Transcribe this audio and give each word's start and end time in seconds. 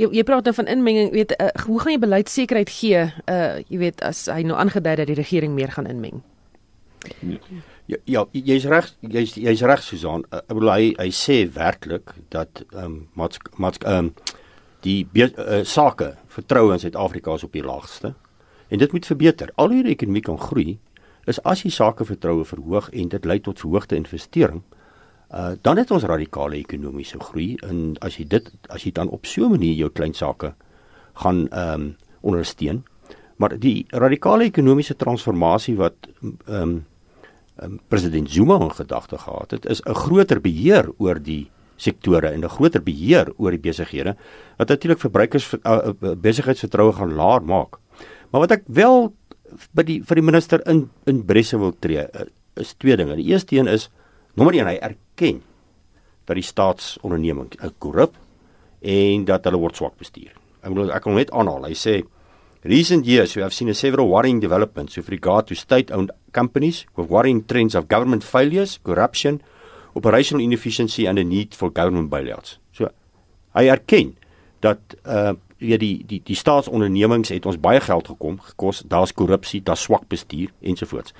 Jy 0.00 0.08
jy 0.12 0.24
praat 0.28 0.44
nou 0.48 0.54
van 0.56 0.68
inmenging, 0.72 1.12
weet 1.14 1.34
uh, 1.40 1.48
hoe 1.66 1.78
gaan 1.80 1.94
jy 1.94 2.00
beleidsekerheid 2.02 2.72
gee? 2.72 3.04
Uh 3.30 3.62
jy 3.68 3.80
weet 3.84 4.02
as 4.04 4.26
hy 4.32 4.42
nou 4.46 4.58
aangedui 4.58 4.96
dat 5.00 5.08
die 5.10 5.18
regering 5.18 5.54
meer 5.56 5.72
gaan 5.76 5.88
inmeng. 5.90 6.22
Ja, 7.86 7.98
ja 8.04 8.24
jy's 8.32 8.66
reg, 8.70 8.88
jy's 9.00 9.36
jy's 9.38 9.62
reg 9.62 9.82
Susan. 9.84 10.24
Uh, 10.30 10.42
ek 10.42 10.56
bedoel 10.58 10.72
hy 10.72 10.88
hy 10.98 11.10
sê 11.14 11.42
werklik 11.54 12.16
dat 12.34 12.64
ehm 12.72 12.84
um, 12.84 12.96
mats 13.14 13.42
mats 13.56 13.82
ehm 13.84 14.10
um, 14.10 14.12
die 14.86 15.02
uh, 15.18 15.64
sake 15.66 16.12
vertroue 16.30 16.74
in 16.74 16.82
Suid-Afrika 16.82 17.34
is 17.34 17.44
op 17.46 17.54
die 17.56 17.64
laagste 17.64 18.14
en 18.70 18.78
dit 18.78 18.92
moet 18.92 19.06
verbeter. 19.06 19.50
Al 19.54 19.72
hoe 19.72 19.82
die 19.86 19.94
ekonomie 19.94 20.22
kan 20.22 20.38
groei 20.38 20.78
is 21.26 21.40
as 21.42 21.64
jy 21.64 21.72
sake 21.74 22.06
vertroue 22.06 22.44
verhoog 22.46 22.90
en 22.92 23.08
dit 23.10 23.24
lei 23.26 23.38
tot 23.42 23.60
verhoogde 23.62 23.98
investering 23.98 24.62
uh 25.36 25.52
dan 25.62 25.76
het 25.76 25.90
ons 25.90 26.04
radikale 26.08 26.56
ekonomiese 26.56 27.18
groei 27.20 27.56
en 27.68 27.96
as 28.00 28.16
jy 28.16 28.24
dit 28.28 28.50
as 28.72 28.84
jy 28.86 28.92
dan 28.92 29.08
op 29.08 29.26
so 29.26 29.44
'n 29.44 29.50
manier 29.50 29.74
jou 29.74 29.90
klein 29.90 30.14
sake 30.14 30.54
gaan 31.14 31.48
ehm 31.48 31.80
um, 31.80 31.96
ondersteun. 32.20 32.84
Maar 33.36 33.58
die 33.58 33.86
radikale 33.90 34.44
ekonomiese 34.44 34.96
transformasie 34.96 35.76
wat 35.76 35.94
ehm 36.22 36.62
um, 36.62 36.86
um, 37.62 37.80
president 37.88 38.30
Zuma 38.30 38.60
in 38.60 38.72
gedagte 38.72 39.18
gehad 39.18 39.50
het 39.50 39.66
is 39.66 39.82
'n 39.82 39.94
groter 39.94 40.40
beheer 40.40 40.92
oor 40.98 41.22
die 41.22 41.50
sektore 41.76 42.28
en 42.28 42.44
'n 42.44 42.48
groter 42.48 42.82
beheer 42.82 43.32
oor 43.36 43.50
die 43.50 43.60
besighede 43.70 44.16
wat 44.56 44.68
natuurlik 44.68 45.00
verbruikers 45.00 45.54
uh, 45.62 45.90
besigheidsvertroue 46.16 46.92
gaan 46.92 47.14
laer 47.14 47.42
maak. 47.42 47.78
Maar 48.30 48.40
wat 48.40 48.50
ek 48.50 48.62
wel 48.66 49.14
by 49.72 49.82
die 49.82 50.02
vir 50.02 50.14
die 50.14 50.24
minister 50.24 50.60
in 50.66 50.90
in 51.04 51.24
Bresse 51.24 51.58
wil 51.58 51.74
tree 51.78 52.02
uh, 52.02 52.26
is 52.54 52.74
twee 52.74 52.96
dinge. 52.96 53.16
Die 53.16 53.32
eerste 53.32 53.56
een 53.56 53.66
is 53.66 53.90
nommer 54.36 54.54
1 54.54 54.70
hy 54.70 54.76
erken 54.90 55.40
dat 56.26 56.36
die 56.38 56.44
staatsonderneming 56.44 57.54
korrup 57.82 58.16
en 58.82 59.24
dat 59.28 59.46
hulle 59.46 59.60
word 59.62 59.78
swak 59.78 59.96
bestuur. 59.98 60.34
Ek 60.62 60.72
bedoel 60.72 60.92
ek 60.94 61.04
kan 61.06 61.16
net 61.16 61.32
aanhaal. 61.32 61.68
Hy 61.70 61.76
sê 61.78 61.96
recent 62.66 63.06
years 63.06 63.36
we 63.36 63.44
have 63.44 63.54
seen 63.54 63.70
a 63.70 63.74
several 63.74 64.10
worrying 64.10 64.40
developments 64.42 64.98
with 64.98 65.08
regard 65.12 65.46
to 65.46 65.54
state-owned 65.54 66.12
companies 66.32 66.84
with 66.96 67.08
worrying 67.08 67.44
trends 67.46 67.74
of 67.78 67.88
government 67.88 68.26
failures, 68.26 68.78
corruption, 68.82 69.40
operational 69.96 70.44
inefficiency 70.44 71.06
and 71.06 71.18
a 71.18 71.24
need 71.24 71.54
for 71.54 71.70
government 71.70 72.10
bailouts. 72.12 72.58
So 72.76 72.90
hy 73.56 73.68
erken 73.72 74.16
dat 74.60 74.98
uh 75.04 75.34
ja 75.56 75.78
die 75.80 76.04
die 76.04 76.20
die 76.20 76.36
staatsondernemings 76.36 77.30
het 77.32 77.46
ons 77.48 77.56
baie 77.56 77.80
geld 77.80 78.08
gekom 78.12 78.34
gekos 78.44 78.82
daar's 78.84 79.14
korrupsie 79.16 79.62
daar's 79.64 79.86
swak 79.88 80.04
bestuur 80.08 80.50
ensovoorts 80.60 81.14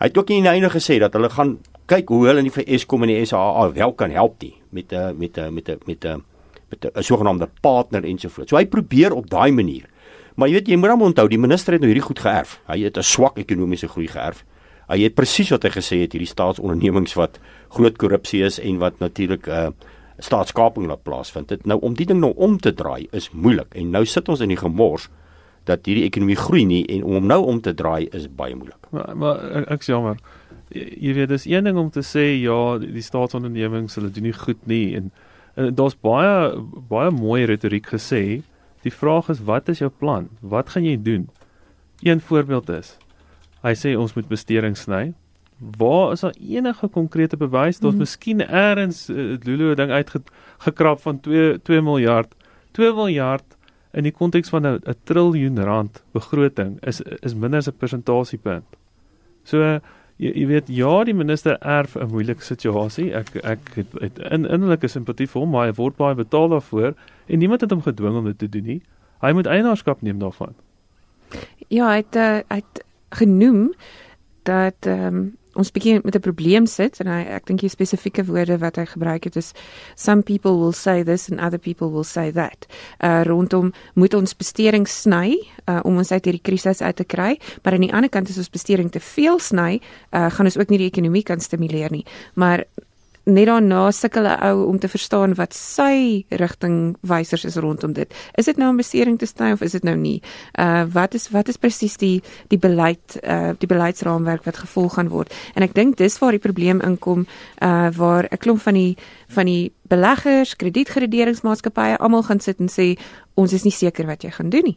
hy 0.00 0.08
het 0.08 0.18
ook 0.18 0.28
nie 0.28 0.40
nou 0.40 0.70
gesê 0.72 0.98
dat 0.98 1.12
hulle 1.12 1.28
gaan 1.30 1.58
kyk 1.90 2.08
hoe 2.08 2.26
hulle 2.26 2.40
in 2.40 2.48
die 2.48 2.54
VS 2.54 2.86
kom 2.86 3.04
en 3.04 3.12
die 3.12 3.26
SAA 3.26 3.68
wel 3.74 3.92
kan 3.98 4.10
help 4.10 4.40
nie 4.42 4.54
met 4.70 4.92
'n 4.92 4.96
eh, 4.96 5.12
met 5.12 5.36
'n 5.36 5.40
eh, 5.40 5.50
met 5.50 5.68
'n 5.68 5.72
eh, 5.72 5.86
met 5.86 6.04
'n 6.04 6.22
met 6.70 6.96
'n 6.96 7.02
sogenaamde 7.02 7.48
partner 7.60 8.04
ensovoorts. 8.04 8.50
So 8.50 8.56
hy 8.56 8.66
probeer 8.66 9.12
op 9.12 9.30
daai 9.30 9.52
manier. 9.52 9.88
Maar 10.34 10.48
jy 10.48 10.54
weet 10.54 10.68
jy 10.68 10.76
moet 10.76 10.90
hom 10.90 11.02
onthou, 11.02 11.28
die 11.28 11.38
minister 11.38 11.72
het 11.72 11.82
nou 11.82 11.92
hierdie 11.92 12.06
goed 12.06 12.18
geërf. 12.18 12.60
Hy 12.66 12.82
het 12.82 12.96
'n 12.96 13.02
swak 13.02 13.38
ekonomiese 13.38 13.88
groei 13.88 14.06
geërf. 14.06 14.44
Hy 14.88 15.02
het 15.02 15.14
presies 15.14 15.50
wat 15.50 15.62
hy 15.62 15.70
gesê 15.70 16.00
het 16.00 16.12
hierdie 16.12 16.26
staatsondernemings 16.26 17.14
wat 17.14 17.38
groot 17.68 17.96
korrupsie 17.96 18.42
is 18.42 18.58
en 18.58 18.78
wat 18.78 18.98
natuurlik 18.98 19.46
'n 19.46 19.50
uh, 19.50 19.68
staatskaping 20.18 20.86
laat 20.86 21.02
plaasvind. 21.02 21.48
Dit 21.48 21.66
nou 21.66 21.80
om 21.80 21.94
die 21.94 22.06
ding 22.06 22.20
nou 22.20 22.32
om 22.36 22.58
te 22.58 22.74
draai 22.74 23.08
is 23.10 23.30
moeilik 23.30 23.74
en 23.74 23.90
nou 23.90 24.04
sit 24.04 24.28
ons 24.28 24.40
in 24.40 24.48
die 24.48 24.56
gemors 24.56 25.08
dat 25.70 25.86
hierdie 25.88 26.06
ekonomie 26.08 26.38
groei 26.38 26.66
nie 26.68 26.82
en 26.90 27.06
om 27.06 27.18
hom 27.18 27.30
nou 27.30 27.40
om 27.54 27.62
te 27.64 27.74
draai 27.76 28.08
is 28.16 28.28
baie 28.36 28.56
moeilik. 28.58 28.90
Maar, 28.90 29.10
maar 29.16 29.42
ek 29.70 29.86
sê 29.86 29.94
jammer. 29.94 30.20
Jy 30.70 31.16
weet 31.16 31.32
dis 31.32 31.48
een 31.50 31.66
ding 31.66 31.78
om 31.80 31.90
te 31.90 32.04
sê 32.06 32.28
ja 32.38 32.78
die, 32.82 32.92
die 32.94 33.04
staatsondernemings 33.06 33.98
hulle 33.98 34.12
doen 34.14 34.28
nie 34.28 34.36
goed 34.36 34.60
nie 34.70 34.84
en, 34.98 35.10
en 35.58 35.74
daar's 35.74 35.98
baie 35.98 36.54
baie 36.90 37.10
mooi 37.14 37.44
retoriek 37.50 37.90
gesê. 37.96 38.40
Die 38.86 38.94
vraag 38.94 39.28
is 39.32 39.42
wat 39.44 39.68
is 39.68 39.82
jou 39.82 39.90
plan? 39.90 40.30
Wat 40.40 40.72
gaan 40.74 40.86
jy 40.86 40.96
doen? 40.96 41.28
Een 42.06 42.22
voorbeeld 42.24 42.70
is 42.78 42.96
hy 43.64 43.74
sê 43.76 43.96
ons 43.98 44.14
moet 44.16 44.28
besteding 44.28 44.76
sny. 44.78 45.10
Waar 45.76 46.14
is 46.14 46.22
daar 46.24 46.36
enige 46.40 46.88
konkrete 46.88 47.36
bewys? 47.36 47.80
Dat 47.80 47.90
ons 47.90 47.98
mm. 47.98 48.04
miskien 48.06 48.40
eers 48.46 49.02
uh, 49.12 49.34
Lulu 49.44 49.74
ding 49.76 49.92
uitgekrap 49.92 51.02
van 51.04 51.20
2 51.20 51.58
2 51.66 51.82
miljard. 51.84 52.32
2 52.78 52.94
miljard 52.96 53.44
in 53.92 54.06
die 54.06 54.12
konteks 54.12 54.48
van 54.48 54.66
'n 54.66 54.94
triljoen 55.04 55.58
rand 55.64 56.02
begroting 56.12 56.78
is 56.84 57.00
is 57.00 57.34
minder 57.34 57.58
as 57.58 57.68
'n 57.68 57.76
persentasiepunt. 57.78 58.64
So 59.42 59.80
jy, 60.16 60.32
jy 60.34 60.46
weet 60.46 60.68
ja 60.68 61.04
die 61.04 61.14
minister 61.14 61.58
erf 61.58 61.96
'n 61.96 62.10
moeilike 62.10 62.42
situasie. 62.42 63.14
Ek 63.14 63.34
ek 63.36 63.74
het, 63.74 63.86
het 64.00 64.18
in 64.18 64.46
innerlike 64.46 64.88
simpatie 64.88 65.28
vir 65.28 65.40
hom 65.40 65.50
maar 65.50 65.66
hy 65.66 65.74
word 65.74 65.96
baie 65.96 66.14
betaal 66.14 66.48
daarvoor 66.48 66.94
en 67.26 67.38
niemand 67.38 67.60
het 67.60 67.70
hom 67.70 67.82
gedwing 67.82 68.16
om 68.16 68.24
dit 68.24 68.38
te 68.38 68.48
doen 68.48 68.64
nie. 68.64 68.82
Hy 69.20 69.32
moet 69.32 69.46
eienaarskap 69.46 70.02
neem 70.02 70.18
daarvan. 70.18 70.54
Ja 71.68 71.88
hy 71.88 71.96
het 71.96 72.16
uh, 72.16 72.40
hy 72.48 72.62
het 72.62 72.84
genoem 73.10 73.74
dat 74.42 74.86
ehm 74.86 75.06
um, 75.06 75.38
ons 75.58 75.70
bietjie 75.72 76.00
met 76.04 76.14
'n 76.14 76.20
probleem 76.20 76.66
sit 76.66 77.00
en 77.00 77.06
hy, 77.06 77.20
ek 77.36 77.46
dink 77.46 77.60
die 77.60 77.68
spesifieke 77.68 78.24
woorde 78.24 78.58
wat 78.58 78.76
hy 78.76 78.84
gebruik 78.86 79.24
het 79.24 79.36
is 79.36 79.52
some 79.96 80.22
people 80.22 80.58
will 80.58 80.72
say 80.72 81.02
this 81.02 81.30
and 81.30 81.40
other 81.40 81.58
people 81.58 81.90
will 81.90 82.04
say 82.04 82.30
that. 82.30 82.66
Uh 83.02 83.22
rondom 83.24 83.72
moet 83.94 84.14
ons 84.14 84.36
besteding 84.36 84.86
sny 84.86 85.38
uh 85.66 85.80
om 85.84 85.96
ons 85.96 86.12
uit 86.12 86.24
hierdie 86.24 86.42
krisis 86.42 86.82
uit 86.82 86.96
te 86.96 87.04
kry, 87.04 87.38
maar 87.62 87.72
aan 87.72 87.80
die 87.80 87.92
ander 87.92 88.10
kant 88.10 88.28
is 88.28 88.38
ons 88.38 88.50
besteding 88.50 88.90
te 88.90 89.00
veel 89.00 89.38
sny, 89.38 89.80
uh 90.12 90.30
gaan 90.30 90.46
ons 90.46 90.58
ook 90.58 90.70
nie 90.70 90.78
die 90.78 90.90
ekonomie 90.90 91.22
kan 91.22 91.40
stimuleer 91.40 91.90
nie. 91.90 92.04
Maar 92.34 92.64
net 93.24 93.46
daarna 93.46 93.90
sukkel 93.90 94.26
'n 94.26 94.40
ou 94.42 94.66
om 94.66 94.78
te 94.78 94.88
verstaan 94.88 95.34
wat 95.34 95.54
sy 95.54 96.24
rigtingwysers 96.28 97.44
is 97.44 97.56
rondom 97.56 97.92
dit. 97.92 98.14
Is 98.34 98.44
dit 98.44 98.56
nou 98.56 98.72
'n 98.72 98.76
besering 98.76 99.18
te 99.18 99.26
sny 99.26 99.52
of 99.52 99.60
is 99.60 99.72
dit 99.72 99.82
nou 99.82 99.96
nie? 99.96 100.22
Uh 100.58 100.84
wat 100.92 101.14
is 101.14 101.28
wat 101.30 101.48
is 101.48 101.56
presies 101.56 101.96
die 101.96 102.22
die 102.48 102.58
beleid 102.58 103.20
uh 103.22 103.50
die 103.58 103.68
beleidsraamwerk 103.68 104.44
wat 104.44 104.56
gevolg 104.56 104.94
gaan 104.94 105.08
word? 105.08 105.34
En 105.54 105.62
ek 105.62 105.74
dink 105.74 105.96
dis 105.96 106.18
waar 106.18 106.30
die 106.30 106.38
probleem 106.38 106.80
inkom 106.80 107.26
uh 107.62 107.90
waar 107.96 108.26
'n 108.30 108.38
klomp 108.38 108.60
van 108.60 108.74
die 108.74 108.96
van 109.28 109.46
die 109.46 109.72
beleggers, 109.82 110.56
kredietgraderingsmaatskappye 110.56 111.98
almal 111.98 112.22
gaan 112.22 112.40
sit 112.40 112.60
en 112.60 112.68
sê 112.68 112.98
ons 113.34 113.52
is 113.52 113.62
nie 113.62 113.72
seker 113.72 114.06
wat 114.06 114.22
jy 114.22 114.30
gaan 114.30 114.50
doen 114.50 114.64
nie. 114.64 114.76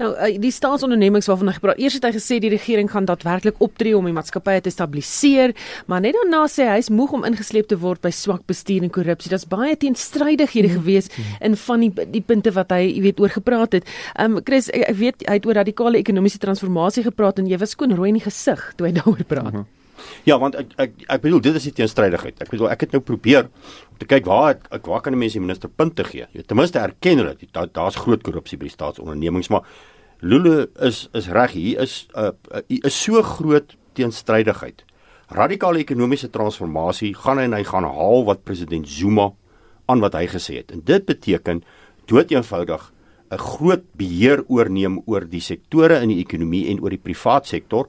Nou 0.00 0.10
uh, 0.12 0.30
die 0.40 0.52
staatsondernemings 0.52 1.28
waarvan 1.30 1.50
hy 1.50 1.56
gepraat, 1.56 1.80
eers 1.80 1.96
het 1.98 2.06
hy 2.08 2.12
gesê 2.16 2.38
die 2.42 2.52
regering 2.52 2.90
gaan 2.92 3.08
daadwerklik 3.08 3.60
optree 3.64 3.96
om 3.96 4.08
die 4.08 4.14
maatskappye 4.16 4.64
te 4.64 4.72
stabiliseer, 4.74 5.54
maar 5.90 6.02
net 6.04 6.16
daarna 6.18 6.44
sê 6.52 6.68
hy 6.68 6.76
hy's 6.76 6.92
moeg 6.92 7.14
om 7.16 7.24
ingesleep 7.28 7.70
te 7.70 7.78
word 7.80 8.02
by 8.04 8.12
swak 8.14 8.44
bestuur 8.50 8.84
en 8.86 8.92
korrupsie. 8.92 9.32
Dit's 9.32 9.48
baie 9.48 9.76
teenstrydighede 9.80 10.72
mm. 10.72 10.76
gewees 10.80 11.10
in 11.40 11.56
van 11.66 11.86
die 11.86 11.92
die 12.16 12.24
punte 12.24 12.52
wat 12.56 12.74
hy, 12.74 12.84
jy 12.90 13.06
weet, 13.08 13.22
oor 13.22 13.32
gepraat 13.32 13.78
het. 13.78 13.88
Um 14.20 14.40
Chris, 14.44 14.68
ek, 14.74 14.88
ek 14.92 15.00
weet 15.00 15.26
hy 15.26 15.38
het 15.40 15.48
oor 15.48 15.60
radikale 15.62 16.02
ekonomiese 16.02 16.42
transformasie 16.42 17.06
gepraat 17.06 17.40
en 17.40 17.48
jy 17.50 17.58
was 17.60 17.74
skoon 17.76 17.96
rooi 17.96 18.12
in 18.12 18.20
die 18.20 18.26
gesig 18.26 18.62
toe 18.76 18.90
hy 18.90 18.94
daaroor 19.00 19.24
praat. 19.24 19.52
Mm 19.52 19.64
-hmm. 19.64 19.75
Ja, 20.24 20.38
want 20.38 20.56
ek 20.58 20.72
ek 20.82 21.04
ek 21.08 21.22
bedoel 21.22 21.40
dit 21.40 21.58
is 21.58 21.68
die 21.68 21.74
teenstrydigheid. 21.80 22.40
Ek 22.42 22.50
bedoel 22.50 22.70
ek 22.70 22.86
het 22.86 22.96
nou 22.96 23.02
probeer 23.04 23.48
om 23.90 23.98
te 24.00 24.08
kyk 24.08 24.26
waar 24.26 24.56
ek 24.70 24.86
waar 24.86 25.04
kan 25.04 25.16
die 25.16 25.20
mense 25.20 25.38
die 25.38 25.44
minister 25.44 25.68
punte 25.68 26.04
gee. 26.04 26.26
Jy 26.32 26.42
ten 26.46 26.56
minste 26.56 26.82
erken 26.82 27.22
hulle 27.22 27.36
dat 27.36 27.52
daar 27.52 27.70
daar's 27.80 28.00
groot 28.00 28.22
korrupsie 28.22 28.58
by 28.58 28.68
die 28.70 28.76
staatsondernemings, 28.76 29.50
maar 29.50 29.66
Lulu 30.20 30.66
is 30.80 31.08
is 31.12 31.28
reg, 31.28 31.52
hier 31.52 31.80
is 31.80 32.06
'n 32.14 32.18
uh, 32.18 32.32
uh, 32.54 32.62
is 32.68 33.02
so 33.02 33.22
groot 33.22 33.76
teenstrydigheid. 33.94 34.84
Radikale 35.28 35.78
ekonomiese 35.78 36.30
transformasie 36.30 37.14
gaan 37.14 37.38
en 37.38 37.52
hy 37.52 37.64
gaan 37.64 37.84
haal 37.84 38.24
wat 38.24 38.44
president 38.44 38.88
Zuma 38.88 39.32
aan 39.86 40.00
wat 40.00 40.14
hy 40.14 40.26
gesê 40.26 40.62
het. 40.62 40.70
En 40.72 40.82
dit 40.84 41.04
beteken 41.04 41.62
dood 42.06 42.30
eenvoudig 42.30 42.92
'n 43.30 43.38
groot 43.38 43.82
beheer 43.98 44.44
oorneem 44.46 45.02
oor 45.06 45.26
die 45.28 45.40
sektore 45.40 46.00
in 46.02 46.08
die 46.08 46.22
ekonomie 46.22 46.68
en 46.70 46.80
oor 46.80 46.90
die 46.90 47.02
privaat 47.02 47.46
sektor 47.46 47.88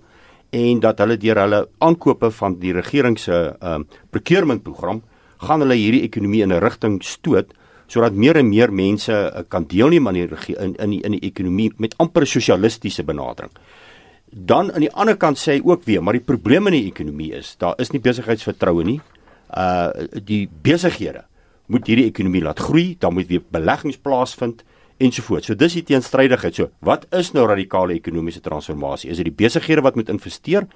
en 0.57 0.81
dat 0.83 0.99
hulle 1.03 1.17
deur 1.21 1.41
hulle 1.43 1.61
aankope 1.83 2.31
van 2.39 2.57
die 2.61 2.73
regering 2.75 3.17
se 3.19 3.37
ehm 3.37 3.81
um, 3.81 3.87
procurement 4.11 4.63
program 4.63 5.01
gaan 5.47 5.61
hulle 5.65 5.77
hierdie 5.77 6.03
ekonomie 6.07 6.43
in 6.45 6.53
'n 6.53 6.61
rigting 6.63 7.01
stoot 7.03 7.53
sodat 7.87 8.13
meer 8.13 8.37
en 8.37 8.49
meer 8.49 8.71
mense 8.73 9.11
uh, 9.11 9.43
kan 9.47 9.65
deelneem 9.67 10.07
aan 10.07 10.13
die 10.13 10.27
in 10.55 10.75
in 10.75 10.89
die, 10.89 11.01
in 11.01 11.11
die 11.11 11.23
ekonomie 11.29 11.71
met 11.77 11.95
amper 11.97 12.27
sosialistiese 12.27 13.03
benadering. 13.03 13.51
Dan 14.31 14.71
aan 14.73 14.83
die 14.83 14.91
ander 14.91 15.15
kant 15.17 15.39
sê 15.39 15.55
hy 15.55 15.61
ook 15.63 15.85
weer, 15.85 16.03
maar 16.03 16.13
die 16.13 16.25
probleem 16.25 16.67
in 16.67 16.73
die 16.73 16.87
ekonomie 16.91 17.31
is, 17.33 17.55
daar 17.57 17.75
is 17.79 17.91
nie 17.91 18.01
besigheidsvertroue 18.03 18.83
nie. 18.83 18.99
Uh 19.55 20.07
die 20.11 20.49
besighede 20.61 21.23
moet 21.67 21.87
hierdie 21.87 22.07
ekonomie 22.07 22.43
laat 22.43 22.59
groei, 22.59 22.95
dan 22.99 23.13
moet 23.13 23.27
weer 23.27 23.43
beleggings 23.51 23.97
plaasvind 23.97 24.63
ensovoorts. 24.97 25.47
So 25.49 25.55
dis 25.55 25.77
die 25.77 25.85
teenstrydigheid. 25.87 26.55
So, 26.55 26.71
wat 26.85 27.05
is 27.15 27.31
nou 27.35 27.45
radikale 27.49 27.95
ekonomiese 27.97 28.41
transformasie? 28.45 29.11
Is 29.11 29.21
dit 29.21 29.29
die 29.29 29.37
besighede 29.45 29.83
wat 29.85 29.95
moet 29.95 30.09
investeer 30.09 30.67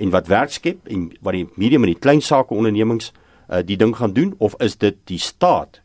en 0.00 0.12
wat 0.14 0.30
werk 0.32 0.52
skep 0.54 0.88
en 0.88 1.10
wat 1.20 1.36
die 1.36 1.46
medium 1.60 1.84
en 1.84 1.92
die 1.92 2.00
klein 2.00 2.22
sake 2.24 2.56
ondernemings 2.56 3.12
uh, 3.50 3.60
die 3.66 3.76
ding 3.76 3.92
gaan 3.96 4.14
doen 4.16 4.34
of 4.38 4.56
is 4.64 4.78
dit 4.80 4.96
die 5.10 5.20
staat 5.20 5.82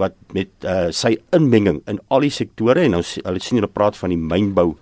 wat 0.00 0.16
met 0.34 0.50
uh, 0.66 0.90
sy 0.90 1.14
inmenging 1.32 1.80
in 1.90 2.00
al 2.12 2.26
die 2.26 2.32
sektore 2.34 2.82
en 2.82 2.96
nou 2.96 3.02
hulle 3.04 3.42
sien 3.42 3.60
hulle 3.60 3.70
praat 3.70 3.96
van 3.96 4.12
die 4.12 4.20
mynbou 4.20 4.74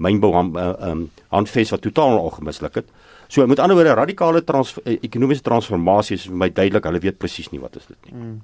mynbou 0.00 0.30
uh, 0.32 0.70
um, 0.88 1.08
handves 1.34 1.74
wat 1.74 1.82
totaal 1.84 2.16
al 2.16 2.32
gemisluk 2.32 2.78
het. 2.80 2.86
So 3.28 3.44
met 3.46 3.60
ander 3.60 3.76
woorde 3.76 3.98
radikale 3.98 4.40
trans 4.44 4.72
ekonomiese 4.84 5.44
transformasie 5.44 6.16
is 6.16 6.24
vir 6.30 6.38
my 6.40 6.48
duidelik, 6.48 6.86
hulle 6.88 7.02
weet 7.04 7.18
presies 7.20 7.50
nie 7.52 7.60
wat 7.60 7.76
is 7.76 7.84
dit 7.90 8.08
nie. 8.08 8.14
Mm. 8.16 8.38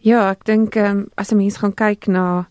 Ja, 0.00 0.30
ek 0.32 0.46
dink 0.48 0.76
ehm 0.80 0.90
um, 0.90 1.00
as 1.20 1.28
mens 1.36 1.58
gaan 1.60 1.74
kyk 1.76 2.06
na 2.08 2.46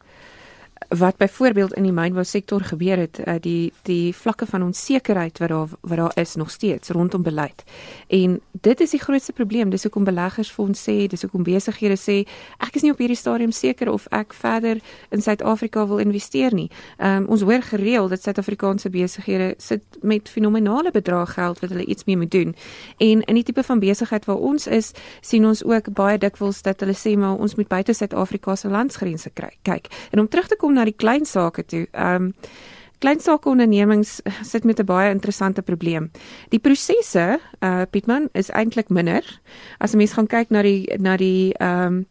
wat 0.88 1.18
byvoorbeeld 1.18 1.74
in 1.74 1.84
die 1.84 1.92
mynbousektor 1.92 2.62
gebeur 2.62 2.98
het, 2.98 3.20
uh, 3.26 3.34
die 3.40 3.74
die 3.81 4.16
vlakke 4.16 4.46
van 4.46 4.64
onsekerheid 4.64 5.38
wat 5.38 5.50
daar 5.50 5.68
wat 5.81 5.98
daar 5.98 6.12
is 6.16 6.36
nog 6.36 6.52
steeds 6.52 6.90
rondom 6.90 7.24
beleid. 7.24 7.64
En 8.08 8.42
dit 8.52 8.80
is 8.80 8.90
die 8.90 9.00
grootste 9.00 9.34
probleem. 9.34 9.70
Dis 9.70 9.84
hoekom 9.84 10.04
beleggers 10.04 10.52
vir 10.52 10.66
ons 10.66 10.90
sê, 10.90 11.08
dis 11.08 11.22
hoekom 11.22 11.44
besighede 11.44 11.98
sê, 11.98 12.28
ek 12.58 12.76
is 12.76 12.81
nie 12.81 12.92
op 12.92 12.98
hierdie 12.98 13.18
stadium 13.18 13.52
seker 13.52 13.92
of 13.92 14.08
ek 14.16 14.34
verder 14.34 14.80
in 15.10 15.22
Suid-Afrika 15.22 15.86
wil 15.88 15.98
investeer 15.98 16.54
nie. 16.54 16.70
Um, 16.98 17.28
ons 17.28 17.42
hoor 17.42 17.62
gereeld 17.62 18.10
dat 18.10 18.24
Suid-Afrikaanse 18.24 18.90
besighede 18.90 19.54
sit 19.58 19.84
met 20.02 20.30
fenominale 20.30 20.92
bedrae 20.92 21.26
geld 21.26 21.60
wat 21.60 21.70
hulle 21.70 21.86
iets 21.86 22.06
mee 22.06 22.18
moet 22.18 22.31
doen. 22.31 22.56
En 22.98 23.22
in 23.22 23.36
die 23.36 23.44
tipe 23.44 23.64
van 23.64 23.80
besigheid 23.80 24.26
waar 24.26 24.38
ons 24.38 24.68
is, 24.68 24.92
sien 25.22 25.46
ons 25.46 25.64
ook 25.64 25.94
baie 25.94 26.18
dikwels 26.18 26.62
dat 26.62 26.80
hulle 26.80 26.98
sê 26.98 27.16
maar 27.18 27.38
ons 27.38 27.56
moet 27.56 27.68
buite 27.68 27.94
Suid-Afrika 27.94 28.56
se 28.56 28.70
landsgrense 28.70 29.30
kry. 29.30 29.54
Kyk, 29.62 29.92
en 30.12 30.20
om 30.20 30.28
terug 30.28 30.48
te 30.48 30.56
kom 30.56 30.69
na 30.74 30.83
die 30.83 30.95
klein 30.95 31.25
sake 31.25 31.66
toe. 31.66 31.88
Ehm 31.92 32.16
um, 32.16 32.33
klein 33.00 33.19
sake 33.19 33.48
ondernemings 33.50 34.19
sit 34.44 34.63
met 34.63 34.80
'n 34.80 34.86
baie 34.86 35.10
interessante 35.10 35.62
probleem. 35.62 36.12
Die 36.50 36.60
prosesse, 36.60 37.39
uh 37.63 37.81
Pietman, 37.89 38.30
is 38.33 38.50
eintlik 38.50 38.89
minder. 38.89 39.24
As 39.77 39.94
'n 39.94 39.98
mens 39.98 40.13
gaan 40.13 40.27
kyk 40.27 40.50
na 40.50 40.62
die 40.62 40.98
na 40.98 41.18
die 41.18 41.54
ehm 41.54 41.86
um, 41.86 42.06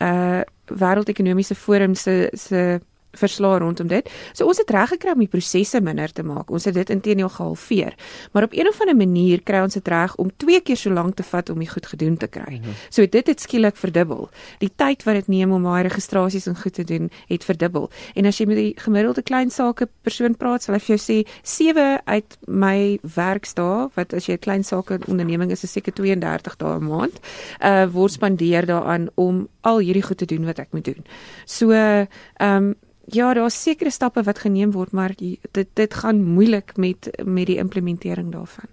uh 0.00 0.42
wêreldekonomiese 0.68 1.54
forum 1.54 1.94
se 1.94 2.30
se 2.32 2.80
verslae 3.18 3.58
rondom 3.58 3.88
dit. 3.90 4.10
So 4.32 4.46
ons 4.46 4.60
het 4.62 4.70
reg 4.70 4.94
gekry 4.94 5.14
om 5.16 5.24
die 5.24 5.30
prosesse 5.30 5.80
minder 5.80 6.12
te 6.12 6.22
maak. 6.22 6.50
Ons 6.50 6.64
het 6.68 6.74
dit 6.74 6.90
intedeel 6.90 7.28
gehalveer. 7.28 7.94
Maar 8.32 8.48
op 8.48 8.52
een 8.56 8.68
of 8.68 8.80
ander 8.80 8.96
manier 8.96 9.42
kry 9.42 9.62
ons 9.62 9.74
dit 9.74 9.88
reg 9.88 10.14
om 10.16 10.30
twee 10.36 10.60
keer 10.60 10.76
so 10.76 10.90
lank 10.90 11.16
te 11.16 11.22
vat 11.22 11.50
om 11.50 11.58
dit 11.58 11.70
goed 11.70 11.86
gedoen 11.86 12.16
te 12.16 12.26
kry. 12.26 12.60
Mhm. 12.60 12.76
So 12.88 13.06
dit 13.06 13.26
het 13.26 13.40
skielik 13.40 13.76
verdubbel. 13.76 14.28
Die 14.58 14.70
tyd 14.74 15.02
wat 15.02 15.14
dit 15.14 15.28
neem 15.28 15.52
om 15.52 15.62
daai 15.62 15.82
registrasies 15.82 16.46
en 16.46 16.56
goed 16.56 16.74
te 16.74 16.84
doen, 16.84 17.10
het 17.28 17.44
verdubbel. 17.44 17.90
En 18.14 18.26
as 18.26 18.38
jy 18.38 18.46
met 18.46 18.56
die 18.56 18.72
gemiddelde 18.76 19.22
klein 19.22 19.50
sake 19.50 19.88
persoon 20.02 20.36
praat, 20.36 20.62
sal 20.62 20.74
hy 20.74 20.80
vir 20.80 20.96
jou 20.96 21.02
sê 21.02 21.18
7 21.42 22.00
uit 22.04 22.38
my 22.46 22.98
werksdae, 23.02 23.88
wat 23.94 24.14
as 24.14 24.26
jy 24.26 24.34
'n 24.34 24.38
klein 24.38 24.64
sake 24.64 24.98
onderneming 25.06 25.50
is, 25.50 25.64
is 25.64 25.72
seker 25.72 25.92
32 25.92 26.56
dae 26.56 26.78
'n 26.78 26.84
maand, 26.84 27.20
uh 27.62 27.86
word 27.92 28.12
spandeer 28.12 28.66
daaraan 28.66 29.08
om 29.14 29.48
al 29.60 29.78
hierdie 29.78 30.02
goed 30.02 30.18
te 30.18 30.26
doen 30.26 30.44
wat 30.44 30.58
ek 30.58 30.72
moet 30.72 30.84
doen. 30.84 31.04
So 31.46 31.70
ehm 31.72 32.08
um, 32.40 32.74
ja, 33.12 33.34
daar's 33.34 33.62
sekere 33.62 33.90
stappe 33.90 34.22
wat 34.22 34.38
geneem 34.38 34.72
word, 34.72 34.92
maar 34.92 35.14
die, 35.16 35.38
dit 35.52 35.68
dit 35.74 35.94
gaan 35.94 36.22
moeilik 36.24 36.76
met 36.76 37.10
met 37.24 37.46
die 37.46 37.56
implementering 37.56 38.32
daarvan. 38.32 38.68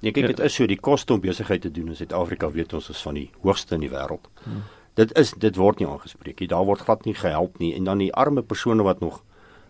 Nee, 0.00 0.12
kyk, 0.12 0.26
dit 0.26 0.40
is 0.44 0.54
so 0.54 0.66
die 0.68 0.80
koste 0.80 1.12
om 1.12 1.20
besigheid 1.20 1.62
te 1.64 1.70
doen 1.70 1.88
in 1.88 1.96
Suid-Afrika 1.96 2.50
weet 2.52 2.72
ons 2.76 2.90
is 2.92 3.02
van 3.02 3.14
die 3.14 3.30
hoogste 3.40 3.74
in 3.74 3.86
die 3.86 3.92
wêreld. 3.92 4.28
Hmm. 4.44 4.64
Dit 4.94 5.14
is 5.18 5.32
dit 5.40 5.56
word 5.56 5.80
nie 5.80 5.88
aangespreek 5.88 6.40
nie. 6.40 6.48
Daar 6.48 6.66
word 6.68 6.84
glad 6.84 7.06
nie 7.08 7.14
gehelp 7.14 7.58
nie 7.58 7.72
en 7.74 7.88
dan 7.88 7.98
die 7.98 8.12
arme 8.12 8.42
persone 8.42 8.82
wat 8.82 9.00
nog 9.00 9.22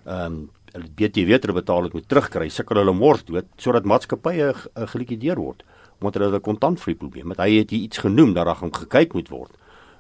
ehm 0.05 0.27
um, 0.27 0.43
hulle 0.75 0.91
BTW 0.99 1.37
terugbetaal 1.39 1.87
moet 1.93 2.09
terugkry, 2.11 2.49
sukkel 2.51 2.81
hulle 2.81 2.93
mors 2.99 3.21
dood 3.29 3.47
sodat 3.63 3.85
maatskappye 3.87 4.49
gelikwideer 4.91 5.39
word 5.39 5.63
omdat 6.01 6.19
hulle 6.19 6.39
'n 6.39 6.41
kontantvloei 6.41 6.97
probleem 6.99 7.31
het. 7.31 7.39
Hy 7.39 7.59
het 7.59 7.71
iets 7.71 7.99
genoem 7.99 8.35
dat 8.35 8.47
daar 8.47 8.57
gaan 8.57 8.75
gekyk 8.75 9.15
moet 9.15 9.29
word 9.29 9.53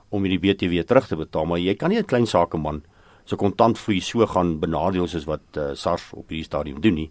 om 0.09 0.25
hierdie 0.25 0.43
BTW 0.43 0.83
terug 0.87 1.07
te 1.07 1.17
betaal, 1.17 1.47
maar 1.47 1.59
jy 1.59 1.75
kan 1.75 1.91
nie 1.91 1.99
'n 1.99 2.05
klein 2.05 2.27
sakeman 2.27 2.83
so 3.25 3.37
kontantvloei 3.41 4.01
so 4.05 4.27
gaan 4.27 4.59
benadeel 4.61 5.09
soos 5.09 5.27
wat 5.29 5.57
uh, 5.57 5.73
SARS 5.75 6.11
op 6.13 6.29
hierdie 6.29 6.45
stadium 6.45 6.81
doen 6.81 6.95
nie. 6.95 7.11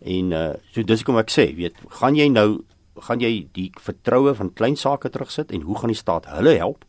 En 0.00 0.32
uh 0.32 0.50
so 0.72 0.82
dis 0.86 1.02
kom 1.02 1.18
ek 1.18 1.32
sê, 1.34 1.50
weet, 1.56 1.78
gaan 2.00 2.16
jy 2.18 2.28
nou 2.30 2.64
gaan 3.02 3.22
jy 3.22 3.46
die 3.54 3.70
vertroue 3.78 4.34
van 4.34 4.52
klein 4.58 4.76
sake 4.76 5.10
terugsit 5.14 5.52
en 5.54 5.62
hoe 5.66 5.78
gaan 5.78 5.92
die 5.92 5.98
staat 5.98 6.26
hulle 6.32 6.56
help 6.58 6.84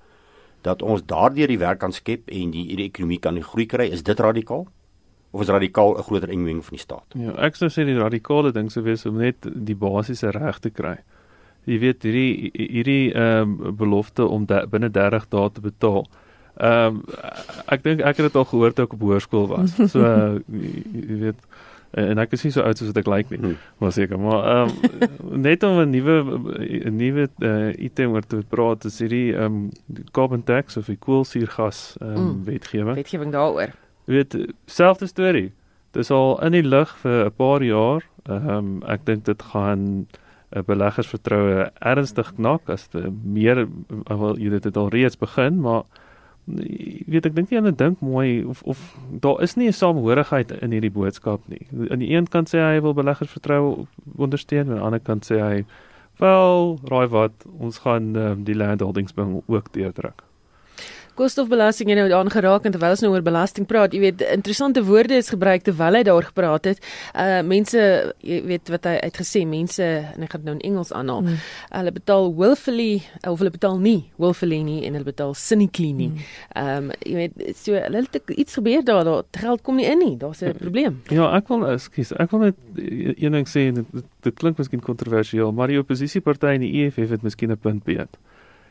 dat 0.66 0.82
ons 0.82 1.06
daardeur 1.06 1.48
die 1.48 1.60
werk 1.62 1.80
kan 1.80 1.94
skep 1.96 2.28
en 2.34 2.52
die, 2.52 2.66
die 2.76 2.90
ekonomie 2.90 3.20
kan 3.22 3.38
groei 3.44 3.66
kry? 3.70 3.88
Is 3.94 4.04
dit 4.04 4.20
radikaal? 4.20 4.68
Of 5.32 5.42
is 5.46 5.52
radikaal 5.54 5.98
'n 5.98 6.04
groter 6.04 6.30
inmenging 6.30 6.66
van 6.66 6.76
die 6.76 6.84
staat? 6.84 7.06
Ja, 7.14 7.32
ek 7.46 7.56
sou 7.56 7.70
sê 7.70 7.86
die 7.86 7.98
radikale 7.98 8.52
ding 8.52 8.72
sou 8.72 8.84
wees 8.84 9.06
om 9.06 9.18
net 9.18 9.46
die 9.46 9.76
basiese 9.76 10.32
reg 10.32 10.60
te 10.60 10.70
kry. 10.70 10.98
Jy 11.66 11.80
weet 11.80 12.04
hierdie 12.04 12.52
hierdie 12.54 13.14
ehm 13.14 13.60
um, 13.62 13.76
belofte 13.76 14.26
om 14.26 14.46
binne 14.46 14.90
30 14.90 15.30
dae 15.30 15.50
te 15.50 15.62
betaal. 15.62 16.08
Ehm 16.60 17.00
um, 17.00 17.04
ek 17.72 17.84
dink 17.84 18.02
ek 18.04 18.18
het 18.20 18.26
dit 18.28 18.36
al 18.36 18.46
gehoor 18.46 18.74
toe 18.76 18.86
ek 18.86 18.94
op 18.98 19.04
hoërskool 19.08 19.48
was. 19.48 19.76
So 19.92 20.04
uh, 20.04 20.40
jy 21.10 21.20
weet 21.26 21.40
en 21.98 22.22
ek 22.22 22.34
is 22.38 22.44
nie 22.46 22.52
so 22.54 22.62
oud 22.62 22.78
soos 22.78 22.92
wat 22.92 23.00
ek 23.02 23.08
lyk 23.10 23.30
like 23.32 23.42
nie. 23.42 23.54
Hmm. 23.56 23.78
Maar 23.82 23.94
seker, 23.96 24.20
maar 24.22 24.44
ehm 24.50 24.74
um, 24.74 25.40
net 25.42 25.64
om 25.64 25.80
'n 25.80 25.90
nuwe 25.90 26.18
'n 26.92 26.96
nuwe 26.96 27.30
uh, 27.40 27.72
item 27.80 28.12
oor 28.12 28.28
te 28.28 28.44
praat, 28.50 28.86
is 28.86 29.00
hierdie 29.00 29.34
ehm 29.34 29.46
um, 29.46 30.04
carbon 30.12 30.44
tax 30.44 30.78
of 30.78 30.86
die 30.92 31.00
koolsuurgas 31.00 31.96
ehm 32.02 32.18
um, 32.18 32.26
mm. 32.26 32.44
wetgewing. 32.46 32.96
Wetgewing 32.96 33.32
daaroor. 33.32 33.72
Jy 34.06 34.14
weet 34.14 34.38
selfde 34.66 35.08
storie. 35.08 35.52
Dis 35.92 36.12
al 36.12 36.38
in 36.46 36.52
die 36.52 36.68
lug 36.68 36.92
vir 37.02 37.26
'n 37.26 37.36
paar 37.36 37.64
jaar. 37.64 38.04
Ehm 38.28 38.50
um, 38.50 38.84
ek 38.84 39.06
dink 39.06 39.26
dit 39.26 39.42
gaan 39.42 39.80
'n 39.80 40.08
uh, 40.52 40.62
beleggersvertroue 40.62 41.72
ernstig 41.80 42.36
knak 42.36 42.70
as 42.70 42.90
meer 43.24 43.68
wel 44.08 44.38
jy 44.38 44.50
dit 44.50 44.64
het 44.64 44.78
al 44.78 44.90
reeds 44.90 45.18
begin, 45.18 45.62
maar 45.62 45.84
weet 47.08 47.26
ek 47.26 47.36
dink 47.36 47.50
nie 47.50 47.60
aan 47.60 47.76
dink 47.76 48.00
mooi 48.02 48.44
of 48.44 48.64
of 48.64 48.96
daar 49.22 49.42
is 49.42 49.56
nie 49.56 49.68
'n 49.68 49.74
samehorigheid 49.74 50.52
in 50.62 50.72
hierdie 50.72 50.92
boodskap 50.92 51.42
nie. 51.48 51.68
Aan 51.90 52.00
die 52.00 52.14
een 52.14 52.28
kant 52.28 52.50
sê 52.50 52.58
hy 52.58 52.82
wil 52.82 52.94
beleggers 52.94 53.32
vertrou 53.32 53.86
ondersteun 54.16 54.70
aan 54.70 54.76
die 54.76 54.86
ander 54.86 55.00
kant 55.00 55.26
sê 55.26 55.40
hy 55.40 55.66
wel, 56.20 56.80
raai 56.84 57.08
wat, 57.08 57.46
ons 57.60 57.78
gaan 57.78 58.16
um, 58.16 58.44
die 58.44 58.56
landholdings 58.56 59.14
ook 59.48 59.72
deurdruk 59.74 60.29
koolstofbelasting 61.20 61.92
nou 61.98 62.08
daan 62.12 62.32
geraak 62.32 62.66
en 62.68 62.76
terwyl 62.76 62.96
ons 62.96 63.04
nou 63.04 63.12
oor 63.14 63.26
belasting 63.26 63.68
praat, 63.70 63.94
jy 63.96 64.02
weet 64.04 64.24
interessante 64.30 64.84
woorde 64.88 65.18
is 65.20 65.32
gebruik 65.34 65.66
terwyl 65.68 65.98
hy 66.00 66.04
daar 66.08 66.28
gepraat 66.30 66.70
het. 66.72 66.84
Uh 67.14 67.42
mense, 67.50 67.82
jy 68.26 68.40
weet 68.48 68.72
wat 68.74 68.88
hy 68.88 68.96
uitgesê, 69.08 69.44
mense 69.50 69.84
en 69.84 70.26
ek 70.26 70.36
gaan 70.36 70.48
nou 70.48 70.56
in 70.58 70.64
Engels 70.72 70.94
aanhaal. 70.96 71.26
Mm. 71.26 71.42
Hulle 71.76 71.94
betaal 71.96 72.32
willfully 72.38 72.92
of 73.28 73.42
hulle 73.42 73.54
betaal 73.54 73.80
nie 73.84 74.00
willfully 74.22 74.62
nie 74.66 74.80
en 74.88 74.98
hulle 74.98 75.08
betaal 75.08 75.36
cynically 75.38 75.92
nie. 75.96 76.12
Ehm 76.56 76.90
mm. 76.90 76.90
um, 76.90 76.96
jy 77.06 77.16
weet 77.18 77.58
so 77.60 77.76
hulle 77.76 78.06
het 78.06 78.34
iets 78.36 78.58
gebeur 78.60 78.86
daar, 78.86 79.04
daar 79.08 79.24
geld 79.44 79.64
kom 79.66 79.80
nie 79.80 79.88
in 79.90 80.00
nie. 80.04 80.16
Daar's 80.18 80.44
'n 80.44 80.56
probleem. 80.58 81.02
Ja, 81.10 81.36
ek 81.36 81.48
wil 81.48 81.68
ekskuus. 81.68 82.14
Ek 82.20 82.32
wil 82.32 82.40
net 82.40 82.56
een 82.76 83.32
ding 83.32 83.48
sê 83.48 83.72
dit, 83.74 83.86
dit 84.22 84.36
klink 84.36 84.58
miskien 84.58 84.82
kontroversieel, 84.82 85.52
maar 85.52 85.68
die 85.68 85.80
oppositieparty 85.80 86.56
in 86.60 86.62
die 86.62 86.74
EFF 86.84 87.10
het 87.10 87.24
miskien 87.24 87.52
'n 87.52 87.58
punt 87.58 87.84
beet. 87.84 88.18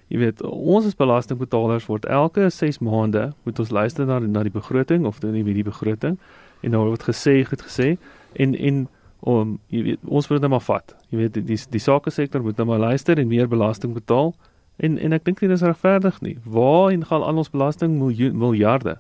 Jy 0.08 0.18
weet, 0.22 0.42
ons 0.42 0.86
as 0.88 0.96
belastingbetalers 0.96 1.86
word 1.88 2.06
elke 2.08 2.48
6 2.50 2.80
maande 2.84 3.26
moet 3.44 3.58
ons 3.60 3.72
luister 3.74 4.06
na 4.08 4.18
na 4.24 4.44
die 4.46 4.52
begroting 4.52 5.04
of 5.06 5.20
dan 5.20 5.34
nie 5.36 5.44
die 5.44 5.66
begroting 5.66 6.16
en 6.64 6.72
nou 6.72 6.86
word 6.86 7.04
gesê, 7.04 7.42
goed 7.48 7.64
gesê 7.66 7.96
en 8.40 8.54
en 8.56 8.86
om 9.20 9.56
jy 9.74 9.82
weet, 9.82 10.04
ons 10.06 10.28
moet 10.30 10.40
net 10.40 10.50
maar 10.52 10.62
vat. 10.62 10.94
Jy 11.10 11.18
weet, 11.18 11.34
die 11.34 11.42
die, 11.42 11.58
die 11.74 11.82
sake 11.82 12.10
sektor 12.14 12.42
moet 12.42 12.56
nou 12.56 12.68
maar 12.70 12.78
luister 12.78 13.18
en 13.18 13.28
meer 13.28 13.50
belasting 13.50 13.92
betaal. 13.96 14.32
En 14.78 14.96
en 14.98 15.12
ek 15.12 15.26
dink 15.26 15.42
dit 15.42 15.50
is 15.50 15.64
regverdig 15.66 16.20
nie. 16.22 16.36
Waar 16.44 16.94
en 16.94 17.04
gaan 17.04 17.26
al 17.26 17.42
ons 17.42 17.50
belasting 17.50 17.98
miljarde? 17.98 18.96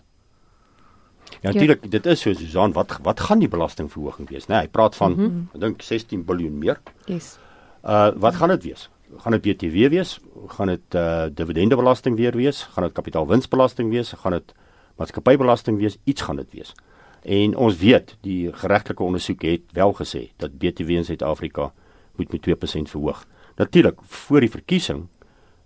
Ja, 1.40 1.52
natuurlik, 1.52 1.86
dit 1.90 2.06
is 2.06 2.20
so 2.20 2.34
Susan, 2.34 2.74
wat 2.74 2.98
wat 3.06 3.20
gaan 3.20 3.38
die 3.38 3.48
belastingverhoging 3.48 4.28
wees, 4.28 4.48
né? 4.48 4.56
Nee, 4.56 4.66
hy 4.66 4.74
praat 4.74 4.96
van 4.96 5.12
mm 5.12 5.24
-hmm. 5.24 5.48
ek 5.54 5.60
dink 5.60 5.82
16 5.82 6.24
miljard 6.26 6.54
meer. 6.54 6.80
Yes. 7.06 7.38
Uh 7.84 8.10
wat 8.18 8.34
gaan 8.34 8.48
dit 8.48 8.62
wees? 8.62 8.88
gaan 9.16 9.32
dit 9.32 9.42
BTW 9.42 9.88
wees? 9.88 10.18
Gaan 10.48 10.66
dit 10.66 10.94
uh 10.94 11.26
dividendebelasting 11.32 12.16
weer 12.16 12.36
wees? 12.36 12.62
Gaan 12.62 12.84
dit 12.84 12.92
kapitaalwinsbelasting 12.92 13.90
wees? 13.90 14.12
Gaan 14.12 14.32
dit 14.32 14.54
maatskappybelasting 14.96 15.78
wees? 15.78 15.98
Iets 16.04 16.22
gaan 16.22 16.36
dit 16.36 16.52
wees. 16.52 16.74
En 17.22 17.56
ons 17.56 17.76
weet, 17.76 18.16
die 18.20 18.52
geregtelike 18.52 19.02
ondersoek 19.02 19.42
het 19.42 19.62
wel 19.72 19.92
gesê 19.92 20.30
dat 20.36 20.58
BTW 20.58 20.90
in 20.90 21.04
Suid-Afrika 21.04 21.72
moet 22.16 22.32
met 22.32 22.46
2% 22.48 22.90
verhoog. 22.90 23.26
Natuurlik, 23.56 24.00
voor 24.02 24.40
die 24.40 24.50
verkiesing 24.50 25.06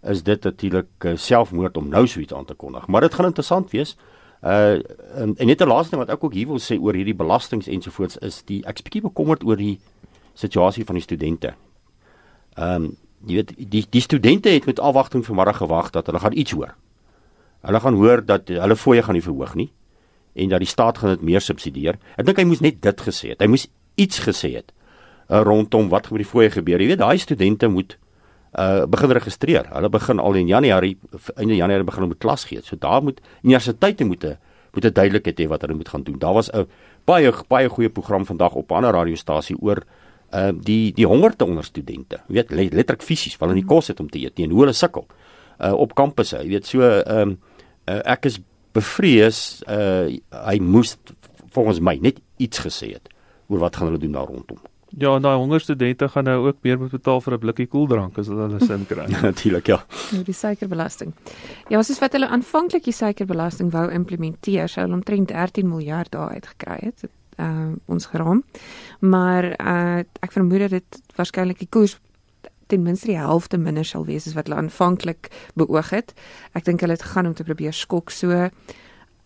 is 0.03 0.23
dit 0.23 0.43
natuurlik 0.43 1.05
uh, 1.05 1.17
selfmoord 1.17 1.77
om 1.77 1.89
nou 1.89 2.07
so 2.07 2.21
iets 2.21 2.35
aan 2.35 2.45
te 2.45 2.55
kondig, 2.55 2.87
maar 2.87 3.01
dit 3.01 3.15
gaan 3.15 3.25
interessant 3.25 3.71
wees. 3.71 3.97
Uh 4.43 4.81
en, 5.15 5.37
en 5.37 5.47
net 5.47 5.61
'n 5.61 5.69
laaste 5.69 5.91
ding 5.91 6.03
wat 6.03 6.17
ek 6.17 6.25
ook 6.25 6.33
hier 6.33 6.47
wil 6.47 6.59
sê 6.59 6.81
oor 6.81 6.95
hierdie 6.95 7.15
belastings 7.15 7.67
ensovoorts 7.67 8.17
is 8.19 8.43
die 8.45 8.63
ek 8.67 8.83
bietjie 8.83 9.03
bekommerd 9.03 9.45
oor 9.45 9.57
die 9.57 9.79
situasie 10.35 10.85
van 10.85 10.95
die 10.95 11.03
studente. 11.03 11.55
Ehm 12.55 12.85
um, 12.85 12.97
jy 13.27 13.39
weet 13.41 13.53
die 13.71 13.85
die 13.91 14.03
studente 14.03 14.51
het 14.51 14.67
met 14.67 14.81
afwagting 14.81 15.25
vanmôre 15.27 15.55
gewag 15.55 15.91
dat 15.95 16.07
hulle 16.07 16.21
gaan 16.23 16.37
iets 16.37 16.55
hoor. 16.57 16.75
Hulle 17.63 17.81
gaan 17.81 17.95
hoor 17.95 18.25
dat 18.27 18.49
hulle 18.49 18.77
fooie 18.77 19.03
gaan 19.03 19.15
nie 19.15 19.25
verhoog 19.25 19.55
nie 19.55 19.71
en 20.33 20.49
dat 20.49 20.63
die 20.65 20.69
staat 20.69 20.99
gaan 20.99 21.13
dit 21.13 21.23
meer 21.23 21.41
subsidieer. 21.45 21.99
Ek 22.17 22.27
dink 22.27 22.39
hy 22.41 22.47
moes 22.49 22.63
net 22.65 22.81
dit 22.83 23.03
gesê 23.05 23.35
het. 23.35 23.43
Hy 23.45 23.51
moes 23.53 23.67
iets 24.01 24.23
gesê 24.25 24.55
het 24.57 24.73
uh, 25.29 25.43
rondom 25.45 25.91
wat 25.93 26.09
met 26.11 26.25
die 26.25 26.29
fooie 26.29 26.51
gebeur. 26.51 26.81
Jy 26.81 26.95
weet 26.95 27.03
daai 27.03 27.19
studente 27.21 27.69
moet 27.69 27.99
uh 28.53 28.85
begin 28.85 29.13
registreer. 29.17 29.69
Hulle 29.73 29.89
begin 29.89 30.19
al 30.21 30.35
in 30.37 30.49
Januarie 30.49 30.97
einde 31.37 31.57
Januarie 31.57 31.87
begin 31.89 32.09
om 32.09 32.17
klas 32.17 32.45
gee. 32.45 32.61
So 32.61 32.77
daar 32.77 33.03
moet 33.03 33.21
universiteite 33.43 34.05
moet 34.05 34.27
moet 34.73 34.85
'n 34.85 34.93
duidelikheid 34.93 35.41
hê 35.41 35.49
wat 35.49 35.61
hulle 35.61 35.75
moet 35.75 35.89
gaan 35.89 36.03
doen. 36.03 36.19
Daar 36.19 36.35
was 36.35 36.51
'n 36.53 36.67
baie 37.05 37.33
baie 37.49 37.69
goeie 37.69 37.89
program 37.89 38.27
vandag 38.27 38.55
op 38.55 38.71
'n 38.71 38.75
ander 38.75 38.93
radiostasie 38.93 39.57
oor 39.61 39.77
uh 39.77 40.02
die 40.55 40.93
die 40.97 41.07
honger 41.07 41.37
te 41.37 41.45
onder 41.45 41.65
studente. 41.65 42.23
Jy 42.29 42.35
weet 42.35 42.73
letterlik 42.73 43.03
fisies, 43.03 43.37
want 43.37 43.51
hulle 43.51 43.61
nie 43.61 43.69
kos 43.69 43.89
het 43.93 44.01
om 44.01 44.09
te 44.09 44.19
eet 44.19 44.39
nie 44.39 44.47
en 44.47 44.51
hoe 44.51 44.61
hulle 44.65 44.73
sukkel. 44.73 45.07
uh, 45.63 45.73
op 45.73 45.95
kampusse. 45.95 46.41
Jy 46.43 46.57
weet 46.57 46.69
so 46.69 46.83
ehm 46.83 47.35
um, 47.35 47.39
uh, 47.91 48.01
ek 48.15 48.29
is 48.31 48.41
bevrees 48.73 49.63
uh, 49.69 50.09
hy 50.33 50.59
moes 50.65 50.97
volgens 51.53 51.83
my 51.85 51.99
net 52.01 52.21
iets 52.41 52.63
gesê 52.65 52.95
het 52.95 53.11
oor 53.53 53.67
wat 53.67 53.77
gaan 53.77 53.91
hulle 53.91 54.01
doen 54.01 54.15
daar 54.17 54.31
rondom. 54.31 54.61
Ja, 54.93 55.15
en 55.17 55.25
daai 55.25 55.39
hongerstudente 55.41 56.09
gaan 56.13 56.27
nou 56.29 56.37
ook 56.47 56.59
meer 56.65 56.79
moet 56.79 56.93
betaal 56.93 57.21
vir 57.21 57.35
'n 57.35 57.39
blikkie 57.39 57.67
koeldrank 57.67 58.19
as 58.19 58.29
hulle 58.29 58.49
hulle 58.49 58.61
sin 58.65 58.87
kry. 58.87 59.07
Natuurlik 59.23 59.67
ja. 59.67 59.81
Nou 60.13 60.23
die 60.25 60.37
suikerbelasting. 60.37 61.15
Ja, 61.69 61.83
soos 61.83 62.01
wat 62.01 62.13
hulle 62.13 62.29
aanvanklik 62.29 62.85
die 62.85 62.97
suikerbelasting 62.97 63.73
wou 63.73 63.89
implementeer, 63.91 64.69
sou 64.69 64.85
hulle 64.85 65.01
omtrent 65.01 65.29
13 65.29 65.69
miljard 65.69 66.13
daar 66.13 66.37
uitgekry 66.37 66.79
het. 66.81 67.09
Uh 67.41 67.73
ons 67.87 68.07
geraam. 68.07 68.43
Maar 69.01 69.53
uh 69.57 70.05
ek 70.21 70.33
vermoed 70.33 70.67
dat 70.67 70.71
dit 70.71 71.03
waarskynlik 71.17 71.59
die 71.59 71.71
koers 71.71 71.99
ten 72.67 72.83
minste 72.83 73.07
die 73.07 73.19
helfte 73.21 73.59
minder 73.59 73.85
sal 73.85 74.07
wees 74.09 74.27
as 74.27 74.37
wat 74.37 74.49
hulle 74.49 74.61
aanvanklik 74.61 75.29
beoog 75.55 75.91
het. 75.91 76.15
Ek 76.57 76.65
dink 76.65 76.81
hulle 76.81 76.97
het 76.97 77.11
gaan 77.15 77.27
om 77.27 77.35
te 77.35 77.45
probeer 77.45 77.73
skok 77.73 78.11
so 78.11 78.49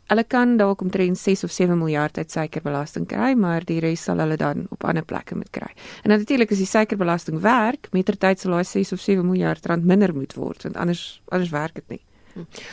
Hulle 0.07 0.23
kan 0.23 0.53
dalk 0.55 0.85
omtrent 0.85 1.19
6 1.19 1.43
of 1.45 1.51
7 1.51 1.75
miljard 1.79 2.19
uit 2.19 2.31
suikerbelasting 2.31 3.09
kry, 3.11 3.33
maar 3.35 3.65
die 3.67 3.81
res 3.83 4.05
sal 4.07 4.21
hulle 4.23 4.37
dan 4.39 4.69
op 4.71 4.85
ander 4.87 5.03
plekke 5.03 5.35
moet 5.35 5.51
kry. 5.51 5.73
En 6.07 6.15
natuurlik 6.15 6.53
as 6.55 6.63
die 6.63 6.69
suikerbelasting 6.71 7.41
werk, 7.43 7.89
mettertyd 7.91 8.39
sal 8.39 8.55
daai 8.55 8.69
6 8.71 8.95
of 8.95 9.03
7 9.03 9.27
miljard 9.27 9.67
rand 9.67 9.85
minder 9.85 10.15
moet 10.15 10.37
word, 10.39 10.63
want 10.63 10.79
anders 10.79 11.03
anders 11.27 11.51
werk 11.51 11.75
dit 11.81 11.97
nie. 11.97 12.03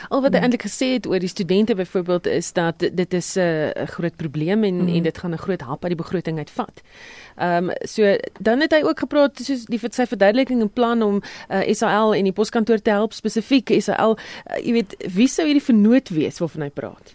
Al 0.08 0.22
wat 0.22 0.32
hy 0.32 0.38
hmm. 0.38 0.44
eintlik 0.48 0.66
gesê 0.66 0.92
het 0.96 1.06
oor 1.06 1.18
die 1.18 1.28
studente 1.28 1.74
byvoorbeeld 1.74 2.26
is 2.26 2.52
dat 2.52 2.78
dit 2.78 3.14
is 3.14 3.34
'n 3.36 3.40
uh, 3.40 3.86
groot 3.86 4.16
probleem 4.16 4.64
en 4.64 4.82
mm. 4.82 4.94
en 4.94 5.02
dit 5.02 5.18
gaan 5.18 5.32
'n 5.32 5.38
groot 5.38 5.60
hap 5.60 5.82
uit 5.82 5.92
die 5.94 6.02
begroting 6.02 6.38
uitvat. 6.38 6.82
Ehm 7.36 7.68
um, 7.68 7.70
so 7.80 8.16
dan 8.38 8.60
het 8.60 8.72
hy 8.72 8.82
ook 8.82 8.98
gepraat 8.98 9.38
soos 9.38 9.64
die 9.64 9.80
sy 9.90 10.06
verduideliking 10.06 10.60
en 10.60 10.70
plan 10.70 11.02
om 11.02 11.22
uh, 11.50 11.72
SAL 11.74 12.14
en 12.14 12.24
die 12.24 12.32
poskantoor 12.32 12.78
te 12.78 12.90
help 12.90 13.12
spesifiek 13.12 13.70
SAL 13.80 14.16
uh, 14.18 14.58
jy 14.64 14.72
weet 14.72 14.94
wie 15.14 15.28
sou 15.28 15.46
hierdie 15.46 15.64
vernoot 15.64 16.08
wees 16.08 16.38
waarvan 16.38 16.62
hy 16.62 16.70
praat? 16.70 17.14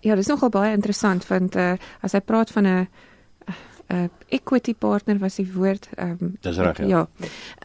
Ja, 0.00 0.14
dis 0.14 0.26
nogal 0.26 0.48
baie 0.48 0.72
interessant 0.72 1.26
want 1.26 1.56
uh, 1.56 1.74
as 2.00 2.12
hy 2.12 2.20
praat 2.20 2.50
van 2.50 2.66
'n 2.66 2.66
uh 2.66 2.84
equity 4.28 4.74
partner 4.74 5.18
was 5.18 5.34
die 5.34 5.48
woord 5.52 5.88
um, 5.98 6.36
Dis 6.40 6.56
reg 6.56 6.78
ja. 6.78 6.86
Ja. 6.86 7.08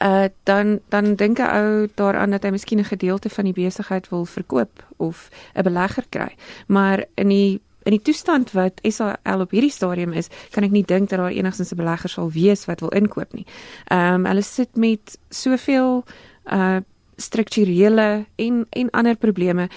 Uh 0.01 0.29
dan 0.43 0.79
dan 0.89 1.15
dink 1.15 1.39
ek 1.39 1.51
ou 1.51 1.87
daaraan 1.95 2.33
dat 2.33 2.43
hy 2.43 2.49
miskien 2.49 2.79
'n 2.79 2.91
gedeelte 2.91 3.29
van 3.29 3.43
die 3.43 3.53
besigheid 3.53 4.09
wil 4.09 4.25
verkoop 4.25 4.83
of 4.97 5.29
'n 5.53 5.63
belegger 5.63 6.05
kry. 6.09 6.35
Maar 6.67 7.05
in 7.15 7.27
die 7.27 7.61
in 7.85 7.91
die 7.91 8.01
toestand 8.01 8.51
wat 8.51 8.81
SAL 8.81 9.39
op 9.39 9.51
hierdie 9.51 9.71
stadium 9.71 10.13
is, 10.13 10.29
kan 10.51 10.63
ek 10.63 10.73
nie 10.73 10.85
dink 10.85 11.09
dat 11.09 11.19
daar 11.19 11.31
enigstens 11.31 11.71
'n 11.71 11.77
belegger 11.77 12.09
sal 12.09 12.31
wees 12.31 12.65
wat 12.65 12.79
wil 12.79 12.89
inkoop 12.89 13.33
nie. 13.33 13.45
Ehm 13.85 14.13
um, 14.13 14.25
hulle 14.25 14.41
sit 14.41 14.75
met 14.75 15.19
soveel 15.29 16.03
uh 16.51 16.77
strukturele 17.15 18.25
en 18.35 18.65
en 18.69 18.89
ander 18.89 19.15
probleme 19.15 19.69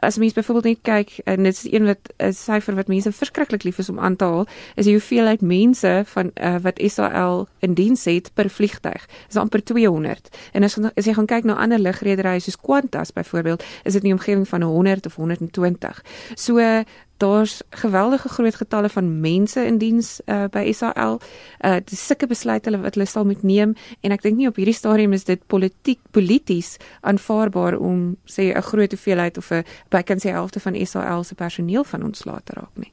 as 0.00 0.18
mens 0.18 0.32
byvoorbeeld 0.32 0.64
net 0.64 0.82
kyk 0.82 1.18
en 1.24 1.42
dit 1.42 1.52
is 1.52 1.72
een 1.72 1.84
wat 1.84 2.12
'n 2.18 2.32
syfer 2.32 2.74
wat 2.74 2.88
mense 2.88 3.12
verskriklik 3.12 3.62
lief 3.62 3.78
is 3.78 3.88
om 3.88 3.98
aan 3.98 4.16
te 4.16 4.24
haal 4.24 4.46
is 4.74 4.84
die 4.84 4.94
hoeveelheid 4.94 5.40
mense 5.40 6.02
van 6.06 6.30
uh, 6.34 6.56
wat 6.62 6.80
SAL 6.86 7.48
in 7.58 7.74
diens 7.74 8.04
het 8.04 8.30
per 8.34 8.50
vliegtyg 8.50 9.06
is 9.28 9.36
amper 9.36 9.64
200 9.64 10.28
en 10.52 10.62
as, 10.62 10.78
as 10.94 11.04
jy 11.04 11.14
gaan 11.14 11.26
kyk 11.26 11.44
na 11.44 11.54
ander 11.54 11.78
lugrederye 11.78 12.40
soos 12.40 12.60
Qantas 12.60 13.12
byvoorbeeld 13.12 13.62
is 13.84 13.92
dit 13.92 14.02
in 14.02 14.08
die 14.08 14.18
omgewing 14.18 14.48
van 14.48 14.62
100 14.62 15.06
of 15.06 15.14
120 15.14 16.02
so 16.34 16.84
daar's 17.16 17.62
geweldige 17.70 18.28
groot 18.28 18.54
getalle 18.54 18.88
van 18.88 19.20
mense 19.20 19.66
in 19.66 19.78
diens 19.78 20.20
uh, 20.26 20.44
by 20.50 20.72
SAL. 20.72 21.20
Uh 21.64 21.76
dis 21.84 22.06
sulke 22.06 22.26
besluite 22.26 22.70
hulle 22.70 22.82
wat 22.82 22.94
hulle 22.98 23.06
sal 23.06 23.24
moet 23.24 23.42
neem. 23.42 23.74
En 24.00 24.14
ek 24.14 24.24
dink 24.26 24.38
nie 24.38 24.48
op 24.50 24.58
hierdie 24.58 24.74
stadium 24.74 25.14
is 25.16 25.26
dit 25.28 25.40
politiek 25.46 26.00
polities 26.10 26.76
aanvaarbaar 27.00 27.78
om 27.78 28.16
sê 28.26 28.50
'n 28.50 28.66
groot 28.70 28.90
hoeveelheid 28.90 29.38
of 29.38 29.50
'n 29.50 29.64
bykan 29.90 30.18
sê 30.18 30.32
helfte 30.32 30.60
van 30.60 30.86
SAL 30.86 31.24
se 31.24 31.34
personeel 31.34 31.84
van 31.84 32.02
ontslae 32.02 32.40
te 32.44 32.52
raak 32.56 32.74
nie. 32.74 32.92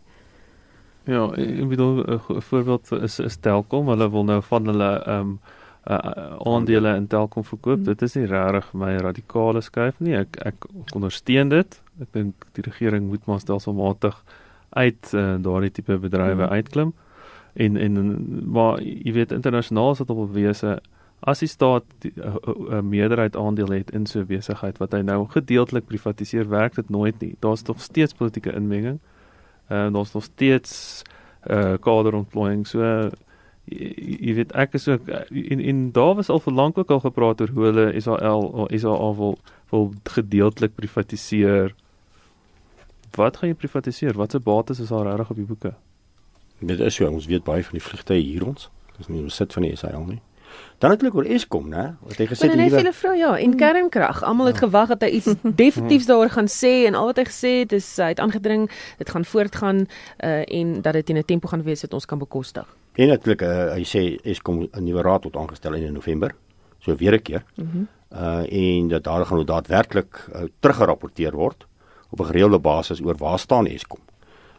Ja, 1.10 1.31
ek 1.33 1.67
bedoel 1.67 2.03
'n 2.05 2.41
voorbeeld 2.41 2.91
is 2.91 3.19
is 3.19 3.38
Telkom, 3.38 3.88
hulle 3.88 4.10
wil 4.10 4.24
nou 4.24 4.41
van 4.41 4.65
hulle 4.65 5.03
ehm 5.05 5.19
um, 5.19 5.39
uh 5.89 6.38
aandele 6.45 6.95
in 6.95 7.07
Telkom 7.07 7.43
verkoop. 7.43 7.75
Hmm. 7.75 7.83
Dit 7.83 8.01
is 8.01 8.13
nie 8.13 8.25
regtig 8.25 8.74
my 8.74 8.95
radikale 8.95 9.62
skuif 9.62 10.00
nie. 10.00 10.15
Ek 10.15 10.38
ek 10.45 10.55
ondersteun 10.93 11.50
dit. 11.50 11.81
Ek 12.01 12.07
dink 12.12 12.45
die 12.53 12.63
regering 12.63 13.07
moet 13.07 13.25
maar 13.25 13.39
stelselmatig 13.39 14.24
uit 14.69 15.13
uh, 15.13 15.36
daardie 15.41 15.71
tipe 15.71 15.98
bedrywe 15.98 16.45
mm. 16.45 16.51
uitklim. 16.51 16.93
En 17.53 17.77
en 17.77 17.95
maar 18.51 18.81
jy 18.81 19.12
weet 19.13 19.31
internasionaal 19.31 19.91
is 19.91 19.98
dit 19.98 20.10
op 20.10 20.31
wese 20.33 20.79
as 21.21 21.39
die 21.39 21.47
staat 21.47 21.83
'n 22.01 22.89
meerderheid 22.89 23.35
aandeel 23.35 23.71
het 23.71 23.91
in 23.91 24.05
so 24.05 24.19
'n 24.19 24.25
besigheid 24.25 24.77
wat 24.77 24.91
hy 24.91 25.01
nou 25.01 25.27
gedeeltelik 25.27 25.85
privatiseer, 25.85 26.49
werk 26.49 26.75
dit 26.75 26.89
nooit 26.89 27.19
nie. 27.19 27.35
Daar's 27.39 27.61
tog 27.61 27.81
steeds 27.81 28.13
politieke 28.13 28.53
inmenging. 28.53 28.99
En 29.67 29.87
uh, 29.87 29.93
daar's 29.93 30.13
nog 30.13 30.23
steeds 30.23 31.01
eh 31.41 31.57
uh, 31.57 31.77
kaderontplooiing. 31.79 32.67
So 32.67 33.09
jy, 33.65 34.17
jy 34.19 34.33
weet 34.33 34.51
ek 34.51 34.73
is 34.73 34.87
ook 34.87 35.07
in 35.29 35.59
in 35.59 35.91
daar 35.91 36.15
was 36.15 36.29
al 36.29 36.39
vir 36.39 36.53
lank 36.53 36.77
ook 36.77 36.91
al 36.91 36.99
gepraat 36.99 37.41
oor 37.41 37.49
hoe 37.49 37.63
hulle 37.63 37.93
Israel 37.93 38.41
of 38.41 38.69
Israel 38.69 39.15
wil 39.15 39.37
wil 39.69 39.93
gedeeltelik 40.03 40.75
privatiseer 40.75 41.75
wat 43.15 43.37
gaan 43.37 43.51
jy 43.51 43.55
privatiseer? 43.55 44.15
Watse 44.15 44.39
bates 44.39 44.79
is 44.79 44.91
daar 44.91 45.05
regtig 45.05 45.29
op 45.29 45.35
die 45.35 45.45
boeke? 45.45 45.73
Dit 46.59 46.79
is 46.79 46.95
so, 46.95 47.07
ons 47.09 47.25
weet 47.25 47.43
baie 47.43 47.63
van 47.63 47.77
die 47.77 47.83
vlugtye 47.83 48.21
hier 48.21 48.45
ons. 48.47 48.69
Dis 48.97 49.09
nie 49.09 49.23
besit 49.25 49.53
van 49.53 49.65
die 49.65 49.75
SAL 49.75 50.05
nie. 50.07 50.21
Dan 50.81 50.89
natuurlik 50.89 51.15
oor 51.15 51.25
Eskom, 51.25 51.67
né? 51.70 51.96
Wat 52.01 52.17
hy 52.17 52.25
gesê 52.25 52.48
het 52.50 52.58
hier. 52.58 52.74
Hulle 52.74 52.93
vra 52.93 53.13
ja, 53.13 53.38
in 53.38 53.55
kernkrag. 53.55 54.24
Almal 54.25 54.50
het 54.50 54.58
ja. 54.58 54.65
gewag 54.65 54.88
dat 54.88 55.03
hy 55.05 55.10
iets 55.20 55.36
definitiefs 55.63 56.08
daaroor 56.10 56.31
gaan 56.34 56.50
sê 56.50 56.72
en 56.89 56.96
al 56.98 57.12
wat 57.12 57.20
hy 57.22 57.25
gesê 57.29 57.51
het 57.60 57.75
is 57.77 57.86
hy 58.01 58.08
het 58.15 58.22
aangedring 58.24 58.65
dit 58.98 59.10
gaan 59.10 59.25
voortgaan 59.25 59.84
uh, 59.86 60.41
en 60.41 60.81
dat 60.81 60.98
dit 60.98 61.10
in 61.10 61.17
'n 61.22 61.25
tempo 61.25 61.48
gaan 61.48 61.62
wees 61.63 61.86
wat 61.86 61.93
ons 61.93 62.05
kan 62.05 62.17
bekostig. 62.17 62.65
En 62.98 63.08
natuurlik 63.08 63.41
uh, 63.41 63.74
hy 63.77 63.84
sê 63.86 64.17
Eskom 64.25 64.65
'n 64.65 64.84
nuwe 64.84 65.01
raad 65.01 65.22
tot 65.22 65.38
aangestel 65.38 65.74
in 65.74 65.93
November. 65.93 66.34
So 66.79 66.96
weer 66.96 67.13
'n 67.13 67.22
keer. 67.22 67.43
Mm 67.55 67.88
uh 68.12 68.43
en 68.51 68.88
dat 68.88 69.03
daar 69.03 69.25
gaan 69.25 69.46
daadwerklik 69.46 70.27
uh, 70.36 70.41
teruggerapporteer 70.60 71.31
word 71.31 71.65
op 72.10 72.20
'n 72.20 72.25
gereelde 72.25 72.60
basis 72.60 73.01
oor 73.01 73.15
waar 73.17 73.39
staan 73.39 73.67
Eskom. 73.67 74.00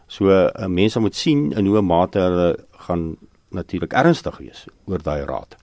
So 0.06 0.28
uh, 0.28 0.66
mense 0.66 1.00
moet 1.00 1.14
sien 1.14 1.52
in 1.52 1.66
hoe 1.66 1.80
mate 1.80 2.18
hulle 2.18 2.58
gaan 2.70 3.16
natuurlik 3.48 3.92
ernstig 3.92 4.38
wees 4.38 4.64
oor 4.84 5.02
daai 5.02 5.24
raad 5.24 5.56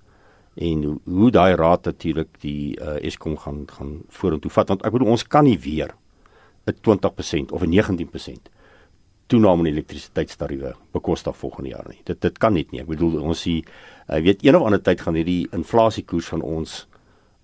en 0.56 0.84
hoe, 0.84 1.00
hoe 1.04 1.32
daai 1.32 1.56
raad 1.56 1.86
natuurlik 1.86 2.40
die 2.42 2.80
uh, 2.80 2.98
Eskom 3.06 3.38
gaan 3.38 3.66
gaan 3.68 4.02
vorentoe 4.10 4.52
vat 4.52 4.70
want 4.70 4.86
ek 4.86 4.92
bedoel 4.92 5.14
ons 5.16 5.28
kan 5.28 5.44
nie 5.44 5.60
weer 5.60 5.96
'n 6.66 6.74
20% 6.82 7.52
of 7.52 7.62
'n 7.64 7.72
19% 7.72 8.50
toename 9.28 9.68
in 9.68 9.74
elektrisiteitstariewe 9.74 10.74
bekostig 10.92 11.38
volgende 11.38 11.70
jaar 11.70 11.86
nie. 11.90 12.02
Dit 12.04 12.22
dit 12.22 12.38
kan 12.38 12.54
nie 12.54 12.68
nie. 12.72 12.82
Ek 12.82 12.88
bedoel 12.88 13.22
ons 13.22 13.42
sien 13.42 13.62
jy 13.62 13.64
uh, 14.18 14.24
weet 14.24 14.44
een 14.46 14.56
of 14.56 14.66
ander 14.66 14.82
tyd 14.82 15.02
gaan 15.02 15.16
hierdie 15.16 15.48
inflasiekoers 15.52 16.28
van 16.34 16.42
ons 16.42 16.88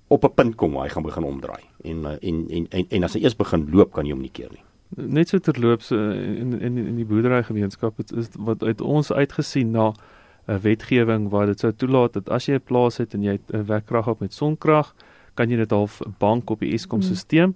op 0.07 0.23
'n 0.23 0.33
punt 0.33 0.55
kom 0.55 0.73
waar 0.73 0.83
hy 0.83 0.93
gaan 0.93 1.03
begin 1.03 1.23
omdraai 1.23 1.63
en 1.83 2.05
eh, 2.05 2.29
en 2.29 2.45
en 2.49 2.67
en, 2.69 2.85
en 2.89 3.03
as 3.03 3.13
hy 3.13 3.21
eers 3.21 3.35
begin 3.35 3.69
loop 3.71 3.93
kan 3.93 4.05
jy 4.05 4.11
hom 4.11 4.21
nie 4.21 4.33
keer 4.33 4.49
nie. 4.51 4.63
Net 4.95 5.29
so 5.29 5.39
terloops 5.39 5.91
in 5.91 6.61
in 6.61 6.77
in 6.77 6.95
die 6.95 7.05
boerderygemeenskap 7.05 7.99
is 7.99 8.29
wat 8.37 8.63
uit 8.63 8.81
ons 8.81 9.11
uitgesien 9.11 9.71
na 9.71 9.93
'n 10.47 10.59
wetgewing 10.61 11.29
waar 11.29 11.45
dit 11.45 11.59
sou 11.59 11.73
toelaat 11.73 12.13
dat 12.13 12.29
as 12.29 12.45
jy 12.45 12.55
'n 12.55 12.63
plaas 12.63 12.97
het 12.97 13.13
en 13.13 13.23
jy 13.23 13.39
'n 13.53 13.65
wekkrag 13.65 14.07
op 14.07 14.19
met 14.19 14.33
sonkrag, 14.33 14.95
kan 15.33 15.49
jy 15.49 15.57
dit 15.57 15.71
half 15.71 16.01
bank 16.17 16.49
op 16.49 16.59
die 16.59 16.73
Eskom 16.73 17.01
stelsel. 17.01 17.47
Mm. 17.47 17.55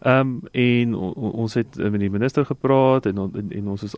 Ehm 0.00 0.20
um, 0.20 0.40
en 0.52 0.94
ons 1.32 1.54
het 1.54 1.76
met 1.76 2.00
die 2.00 2.10
minister 2.10 2.46
gepraat 2.46 3.06
en 3.06 3.18
en, 3.18 3.46
en 3.50 3.68
ons 3.68 3.80
het 3.80 3.94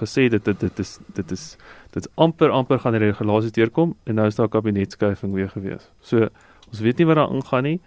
gesê 0.00 0.28
dit 0.28 0.44
dit 0.44 0.60
dit 0.60 0.78
is 0.78 0.98
dit 1.12 1.30
is 1.30 1.56
dit 1.90 2.04
is 2.04 2.10
amper 2.14 2.50
amper 2.50 2.78
gaan 2.78 2.92
die 2.92 3.00
regulasies 3.00 3.52
deurkom 3.52 3.96
en 4.04 4.14
nou 4.14 4.26
is 4.26 4.34
daar 4.34 4.48
kabinetskuifing 4.48 5.32
weer 5.32 5.48
gewees. 5.48 5.90
So 6.00 6.28
Ons 6.70 6.82
weet 6.84 7.00
nie 7.00 7.06
wat 7.08 7.18
daar 7.18 7.30
aangaan 7.30 7.66
nie 7.66 7.78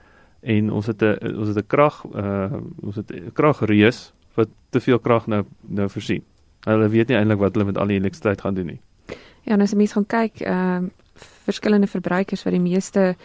en 0.42 0.72
ons 0.76 0.88
het 0.92 1.02
'n 1.02 1.36
ons 1.40 1.48
het 1.48 1.58
'n 1.58 1.68
krag 1.68 2.04
uh 2.16 2.52
ons 2.82 2.96
het 2.96 3.12
'n 3.12 3.32
kragreus 3.34 4.14
wat 4.36 4.50
te 4.70 4.80
veel 4.80 5.00
krag 5.00 5.28
nou 5.28 5.44
nou 5.62 5.90
voorsien. 5.90 6.24
Hulle 6.66 6.90
weet 6.90 7.08
nie 7.08 7.18
eintlik 7.18 7.40
wat 7.40 7.54
hulle 7.54 7.66
met 7.66 7.78
al 7.78 7.88
die 7.88 8.00
elektrisiteit 8.00 8.42
gaan 8.42 8.54
doen 8.54 8.66
nie. 8.66 8.82
Ja, 9.44 9.56
nou 9.56 9.68
as 9.68 9.72
jy 9.72 9.78
mens 9.78 9.96
gaan 9.98 10.08
kyk, 10.08 10.42
ehm 10.42 10.86
uh, 10.86 10.92
verskillende 11.44 11.88
verbruikers 11.88 12.44
wat 12.44 12.56
die 12.56 12.64
meeste 12.64 13.16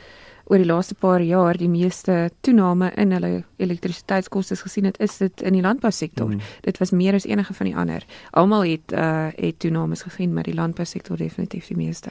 oor 0.48 0.60
die 0.60 0.68
laaste 0.68 0.94
paar 0.94 1.22
jaar 1.24 1.56
die 1.56 1.68
meeste 1.68 2.30
toename 2.40 2.90
in 2.96 3.12
hulle 3.12 3.44
elektrisiteitskoste 3.60 4.56
gesien 4.56 4.84
het, 4.88 5.00
is 5.00 5.18
dit 5.20 5.42
in 5.44 5.56
die 5.56 5.62
landbousektor. 5.62 6.28
Mm. 6.28 6.40
Dit 6.64 6.78
was 6.80 6.90
meer 6.90 7.14
as 7.14 7.26
enige 7.28 7.54
van 7.54 7.68
die 7.68 7.76
ander. 7.76 8.04
Almal 8.30 8.64
het 8.68 8.92
uh 8.92 9.28
het 9.36 9.58
toenames 9.58 10.02
gesien, 10.02 10.32
maar 10.32 10.48
die 10.48 10.54
landbousektor 10.54 11.16
definitief 11.16 11.66
die 11.66 11.76
meeste. 11.76 12.10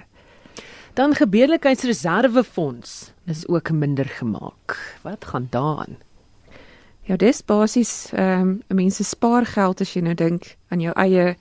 Dan 0.93 1.13
gebeurlikheidsreservefonds 1.13 3.13
is 3.25 3.47
ook 3.47 3.71
minder 3.71 4.05
gemaak. 4.05 4.97
Wat 5.01 5.25
gaan 5.25 5.47
daaraan? 5.49 5.97
Ja, 7.01 7.15
dis 7.15 7.45
basies 7.45 8.11
ehm 8.13 8.41
um, 8.41 8.61
mense 8.67 9.03
spaargeld 9.03 9.81
as 9.81 9.93
jy 9.93 10.01
nou 10.01 10.13
dink 10.13 10.55
aan 10.67 10.81
jou 10.81 10.93
eie 10.93 11.35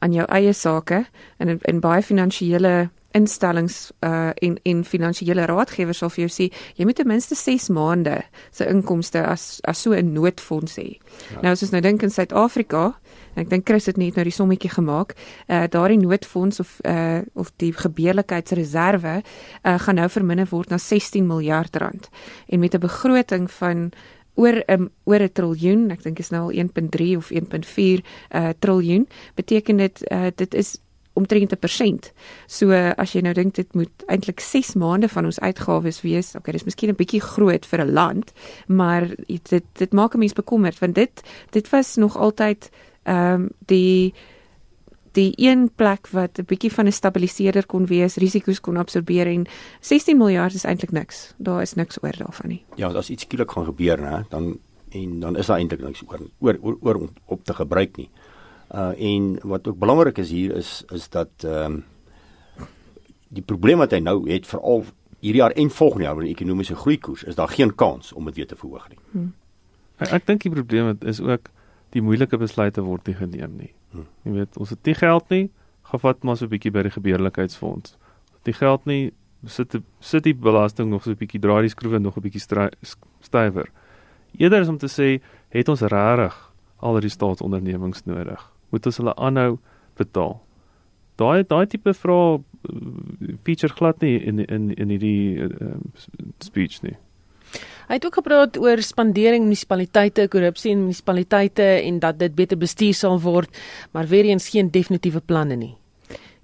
aan 0.00 0.12
jou 0.12 0.26
eie 0.28 0.52
sake 0.52 1.04
en 1.38 1.48
in, 1.48 1.60
in 1.62 1.80
baie 1.80 2.02
finansiële 2.02 2.90
instellings 3.14 3.92
uh 4.00 4.30
en 4.34 4.56
en 4.62 4.84
finansiële 4.84 5.46
raadgewers 5.46 6.00
sal 6.02 6.10
vir 6.10 6.24
jou 6.24 6.32
sê 6.32 6.48
jy 6.74 6.86
moet 6.86 6.98
ten 6.98 7.08
minste 7.08 7.36
6 7.38 7.68
maande 7.76 8.16
se 8.50 8.66
inkomste 8.66 9.22
as 9.22 9.60
as 9.62 9.82
so 9.82 9.94
'n 9.94 10.12
noodfonds 10.12 10.76
hê. 10.78 10.98
Ja. 11.30 11.40
Nou 11.42 11.52
as 11.52 11.62
ons 11.62 11.70
nou 11.70 11.80
dink 11.80 12.02
in 12.02 12.10
Suid-Afrika, 12.10 12.98
ek 13.36 13.50
dink 13.50 13.66
Chris 13.66 13.86
het 13.86 13.96
net 13.96 14.16
nou 14.16 14.24
die 14.24 14.34
sommetjie 14.34 14.70
gemaak, 14.70 15.14
uh 15.48 15.66
daardie 15.70 15.98
noodfonds 15.98 16.60
of 16.60 16.80
uh 16.84 17.22
of 17.34 17.52
die 17.56 17.72
gebeurlikheidsreserve 17.72 19.22
uh 19.62 19.78
gaan 19.78 19.94
nou 19.94 20.08
verminder 20.08 20.48
word 20.50 20.70
na 20.70 20.78
16 20.78 21.26
miljard 21.26 21.76
rand. 21.76 22.08
En 22.48 22.58
met 22.58 22.74
'n 22.74 22.80
begroting 22.80 23.50
van 23.50 23.92
oor 24.34 24.62
'n 24.66 24.72
um, 24.72 24.88
oor 25.04 25.22
'n 25.22 25.32
triljoen, 25.32 25.90
ek 25.90 26.02
dink 26.02 26.18
is 26.18 26.30
nou 26.30 26.42
al 26.42 26.52
1.3 26.52 27.16
of 27.16 27.30
1.4 27.30 28.02
uh 28.34 28.50
triljoen, 28.58 29.08
beteken 29.34 29.76
dit 29.76 30.02
uh 30.10 30.30
dit 30.34 30.54
is 30.54 30.78
omtrent 31.14 31.52
'n 31.52 31.58
persent. 31.58 32.12
So 32.46 32.70
as 32.72 33.12
jy 33.12 33.20
nou 33.20 33.34
dink 33.34 33.54
dit 33.54 33.74
moet 33.74 34.04
eintlik 34.06 34.40
6 34.40 34.74
maande 34.74 35.08
van 35.08 35.24
ons 35.24 35.40
uitgawes 35.40 36.02
wees. 36.02 36.34
Okay, 36.34 36.52
dis 36.52 36.64
miskien 36.64 36.90
'n 36.90 36.96
bietjie 36.96 37.20
groot 37.20 37.66
vir 37.66 37.80
'n 37.80 37.92
land, 37.92 38.32
maar 38.66 39.08
dit 39.26 39.64
dit 39.72 39.92
maak 39.92 40.14
'n 40.14 40.18
mens 40.18 40.32
bekommerd 40.32 40.78
want 40.78 40.94
dit 40.94 41.22
dit 41.50 41.70
was 41.70 41.96
nog 41.96 42.16
altyd 42.16 42.70
ehm 43.04 43.34
um, 43.34 43.50
die 43.66 44.14
die 45.14 45.32
een 45.36 45.70
plek 45.74 46.08
wat 46.12 46.38
'n 46.38 46.44
bietjie 46.46 46.72
van 46.72 46.86
'n 46.86 46.92
stabiliseerder 46.92 47.66
kon 47.66 47.86
wees, 47.86 48.16
risiko's 48.16 48.60
kon 48.60 48.76
absorbeer 48.76 49.26
en 49.26 49.46
16 49.80 50.18
miljard 50.18 50.54
is 50.54 50.64
eintlik 50.64 50.92
niks. 50.92 51.34
Daar 51.38 51.62
is 51.62 51.74
niks 51.74 52.02
oor 52.02 52.16
daarvan 52.16 52.48
nie. 52.48 52.64
Ja, 52.76 52.88
as 52.88 53.10
iets 53.10 53.22
skielik 53.22 53.50
gaan 53.50 53.64
gebeur, 53.64 53.98
né, 53.98 54.24
dan 54.28 54.58
en 54.90 55.20
dan 55.20 55.36
is 55.36 55.46
daar 55.46 55.58
eintlik 55.58 55.80
niks 55.80 56.02
oor 56.06 56.20
oor 56.38 56.58
oor, 56.60 56.76
oor 56.80 56.94
om 56.94 57.10
op 57.26 57.44
te 57.44 57.54
gebruik 57.54 57.96
nie. 57.96 58.08
Uh 58.74 58.92
en 58.98 59.38
wat 59.42 59.68
ook 59.68 59.78
belangrik 59.78 60.18
is 60.18 60.30
hier 60.30 60.56
is 60.56 60.84
is 60.92 61.08
dat 61.08 61.30
ehm 61.40 61.72
um, 61.72 61.84
die 63.28 63.42
probleem 63.42 63.78
wat 63.78 63.90
hy 63.90 63.98
nou 63.98 64.30
het 64.30 64.46
veral 64.46 64.84
hierdie 65.24 65.40
jaar 65.40 65.50
en 65.50 65.70
volgende 65.70 66.04
jaar 66.04 66.16
met 66.16 66.24
die 66.24 66.34
ekonomiese 66.34 66.76
groeikoers 66.76 67.24
is 67.24 67.34
daar 67.34 67.48
geen 67.48 67.74
kans 67.74 68.12
om 68.12 68.24
dit 68.24 68.34
weer 68.34 68.46
te 68.46 68.56
verhoog 68.56 68.88
nie. 68.88 68.98
Hmm. 69.10 69.32
Ek, 69.96 70.12
ek 70.12 70.26
dink 70.26 70.42
die 70.42 70.52
probleem 70.52 70.96
is 71.00 71.20
ook 71.20 71.50
die 71.94 72.02
moeilike 72.02 72.38
besluite 72.40 72.82
word 72.82 73.06
nie 73.06 73.16
geneem 73.18 73.58
nie. 73.58 73.72
Hmm. 73.92 74.06
Jy 74.26 74.32
weet, 74.38 74.56
ons 74.58 74.70
het 74.74 74.86
nie 74.86 74.96
geld 74.98 75.30
nie, 75.30 75.44
gevat 75.92 76.24
maar 76.24 76.36
so 76.36 76.46
'n 76.46 76.50
bietjie 76.50 76.72
by 76.72 76.82
die 76.82 76.94
gebeurlikheidsfonds. 76.96 77.96
Die 78.44 78.54
geld 78.54 78.86
nie 78.86 79.12
sit 79.46 79.74
sit 80.00 80.24
die 80.24 80.34
belasting 80.34 80.90
nog 80.90 81.04
so 81.04 81.10
'n 81.10 81.16
bietjie 81.16 81.40
draai 81.40 81.62
die 81.62 81.74
skroewe 81.74 81.98
nog 81.98 82.16
'n 82.16 82.22
bietjie 82.22 82.42
stywer. 83.20 83.70
Eerder 84.38 84.60
is 84.60 84.68
om 84.68 84.78
te 84.78 84.88
sê, 84.88 85.22
het 85.48 85.68
ons 85.68 85.80
regtig 85.80 86.52
al 86.78 87.00
die 87.00 87.08
staatsondernemings 87.08 88.04
nodig? 88.04 88.54
moet 88.74 88.90
ons 88.90 89.00
hulle 89.00 89.14
aanhou 89.14 89.52
betaal. 89.98 90.38
Daai 91.20 91.46
daai 91.46 91.66
tipe 91.70 91.94
vrae 91.94 92.38
uh, 92.40 93.34
feature 93.46 93.74
glad 93.78 94.02
nie 94.02 94.16
in 94.18 94.42
in 94.44 94.70
in 94.74 94.94
hierdie 94.94 95.46
uh, 95.46 95.76
speech 96.42 96.80
nie. 96.86 96.96
Hy 97.88 97.98
het 97.98 98.06
ook 98.06 98.16
gepraat 98.20 98.58
oor 98.58 98.80
spandering 98.82 99.44
munisipaliteite, 99.44 100.28
korrupsie 100.32 100.72
in 100.72 100.86
munisipaliteite 100.86 101.62
en 101.62 101.98
dat 102.00 102.18
dit 102.18 102.34
beter 102.34 102.58
bestuur 102.58 102.94
sal 102.94 103.20
word, 103.20 103.50
maar 103.92 104.08
weer 104.08 104.24
eens 104.24 104.48
geen 104.48 104.70
definitiewe 104.70 105.20
planne 105.20 105.56
nie. 105.56 105.74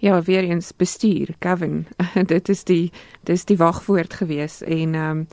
Ja, 0.01 0.23
weer 0.23 0.45
eens 0.45 0.73
bestuur, 0.77 1.35
Gavin. 1.41 1.87
dit 2.33 2.49
is 2.49 2.65
die 2.65 2.93
dis 3.29 3.45
die 3.45 3.57
wagwoord 3.57 4.15
gewees 4.15 4.61
en 4.63 4.95
ehm 4.95 5.25
um, 5.25 5.27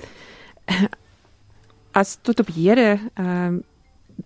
as 1.97 2.17
tot 2.21 2.39
op 2.39 2.49
hede 2.55 2.99
ehm 3.13 3.27
um, 3.27 3.63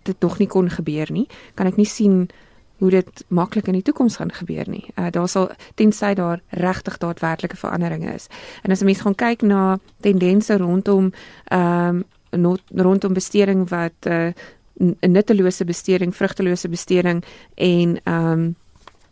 dit 0.04 0.16
nog 0.20 0.38
nie 0.40 0.48
kon 0.48 0.70
gebeur 0.70 1.12
nie, 1.12 1.28
kan 1.54 1.68
ek 1.68 1.76
nie 1.76 1.86
sien 1.86 2.30
hoe 2.82 2.90
dit 2.90 3.24
maklik 3.28 3.68
in 3.70 3.78
die 3.78 3.86
toekoms 3.86 4.16
gaan 4.18 4.32
gebeur 4.34 4.70
nie. 4.70 4.88
Uh, 4.96 5.12
daar 5.14 5.28
sal 5.30 5.52
tensy 5.78 6.14
daar 6.18 6.42
regtig 6.50 6.98
daadwerklike 6.98 7.56
veranderinge 7.56 8.14
is. 8.14 8.26
En 8.66 8.72
as 8.72 8.82
'n 8.82 8.86
mens 8.86 9.02
gaan 9.02 9.16
kyk 9.16 9.42
na 9.42 9.80
tendense 10.02 10.58
rondom 10.58 11.14
ehm 11.44 12.04
um, 12.32 12.58
rondom 12.76 13.14
besteding 13.14 13.70
wat 13.70 13.94
'n 14.06 14.34
uh, 14.78 15.10
nuttelose 15.10 15.66
besteding, 15.66 16.16
vrugtelose 16.16 16.70
besteding 16.70 17.24
en 17.56 18.00
ehm 18.04 18.32
um, 18.32 18.56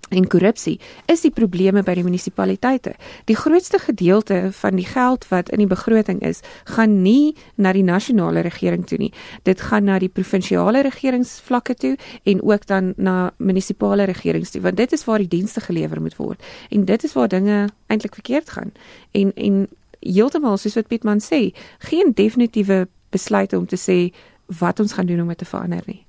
en 0.10 0.28
korrupsie 0.28 0.80
is 1.12 1.22
die 1.22 1.32
probleme 1.34 1.84
by 1.86 1.96
die 1.98 2.04
munisipaliteite. 2.06 2.96
Die 3.30 3.38
grootste 3.38 3.80
gedeelte 3.80 4.50
van 4.62 4.80
die 4.80 4.88
geld 4.88 5.28
wat 5.30 5.50
in 5.54 5.64
die 5.64 5.70
begroting 5.70 6.22
is, 6.26 6.42
gaan 6.66 7.02
nie 7.04 7.36
na 7.56 7.74
die 7.74 7.84
nasionale 7.84 8.44
regering 8.46 8.86
toe 8.88 8.98
nie. 9.02 9.12
Dit 9.44 9.62
gaan 9.70 9.90
na 9.90 10.00
die 10.00 10.10
provinsiale 10.10 10.84
regeringsvlakke 10.88 11.76
toe 11.76 11.96
en 12.24 12.44
ook 12.44 12.66
dan 12.68 12.94
na 12.98 13.32
munisipale 13.38 14.10
regerings 14.10 14.52
toe, 14.52 14.62
want 14.62 14.78
dit 14.78 14.92
is 14.92 15.06
waar 15.06 15.22
die 15.22 15.32
dienste 15.32 15.62
gelewer 15.62 16.02
moet 16.02 16.18
word. 16.18 16.44
En 16.70 16.86
dit 16.86 17.04
is 17.04 17.14
waar 17.14 17.28
dinge 17.28 17.68
eintlik 17.88 18.14
verkeerd 18.14 18.50
gaan. 18.50 18.72
En 19.12 19.34
en 19.36 19.68
heeltemal 20.00 20.58
soos 20.58 20.78
wat 20.80 20.88
Pietman 20.88 21.20
sê, 21.20 21.50
geen 21.80 22.14
definitiewe 22.16 22.88
besluite 23.12 23.58
om 23.58 23.66
te 23.68 23.78
sê 23.78 24.14
wat 24.60 24.80
ons 24.80 24.94
gaan 24.94 25.06
doen 25.06 25.22
om 25.22 25.28
dit 25.28 25.38
te 25.38 25.46
verander 25.46 25.84
nie. 25.86 26.09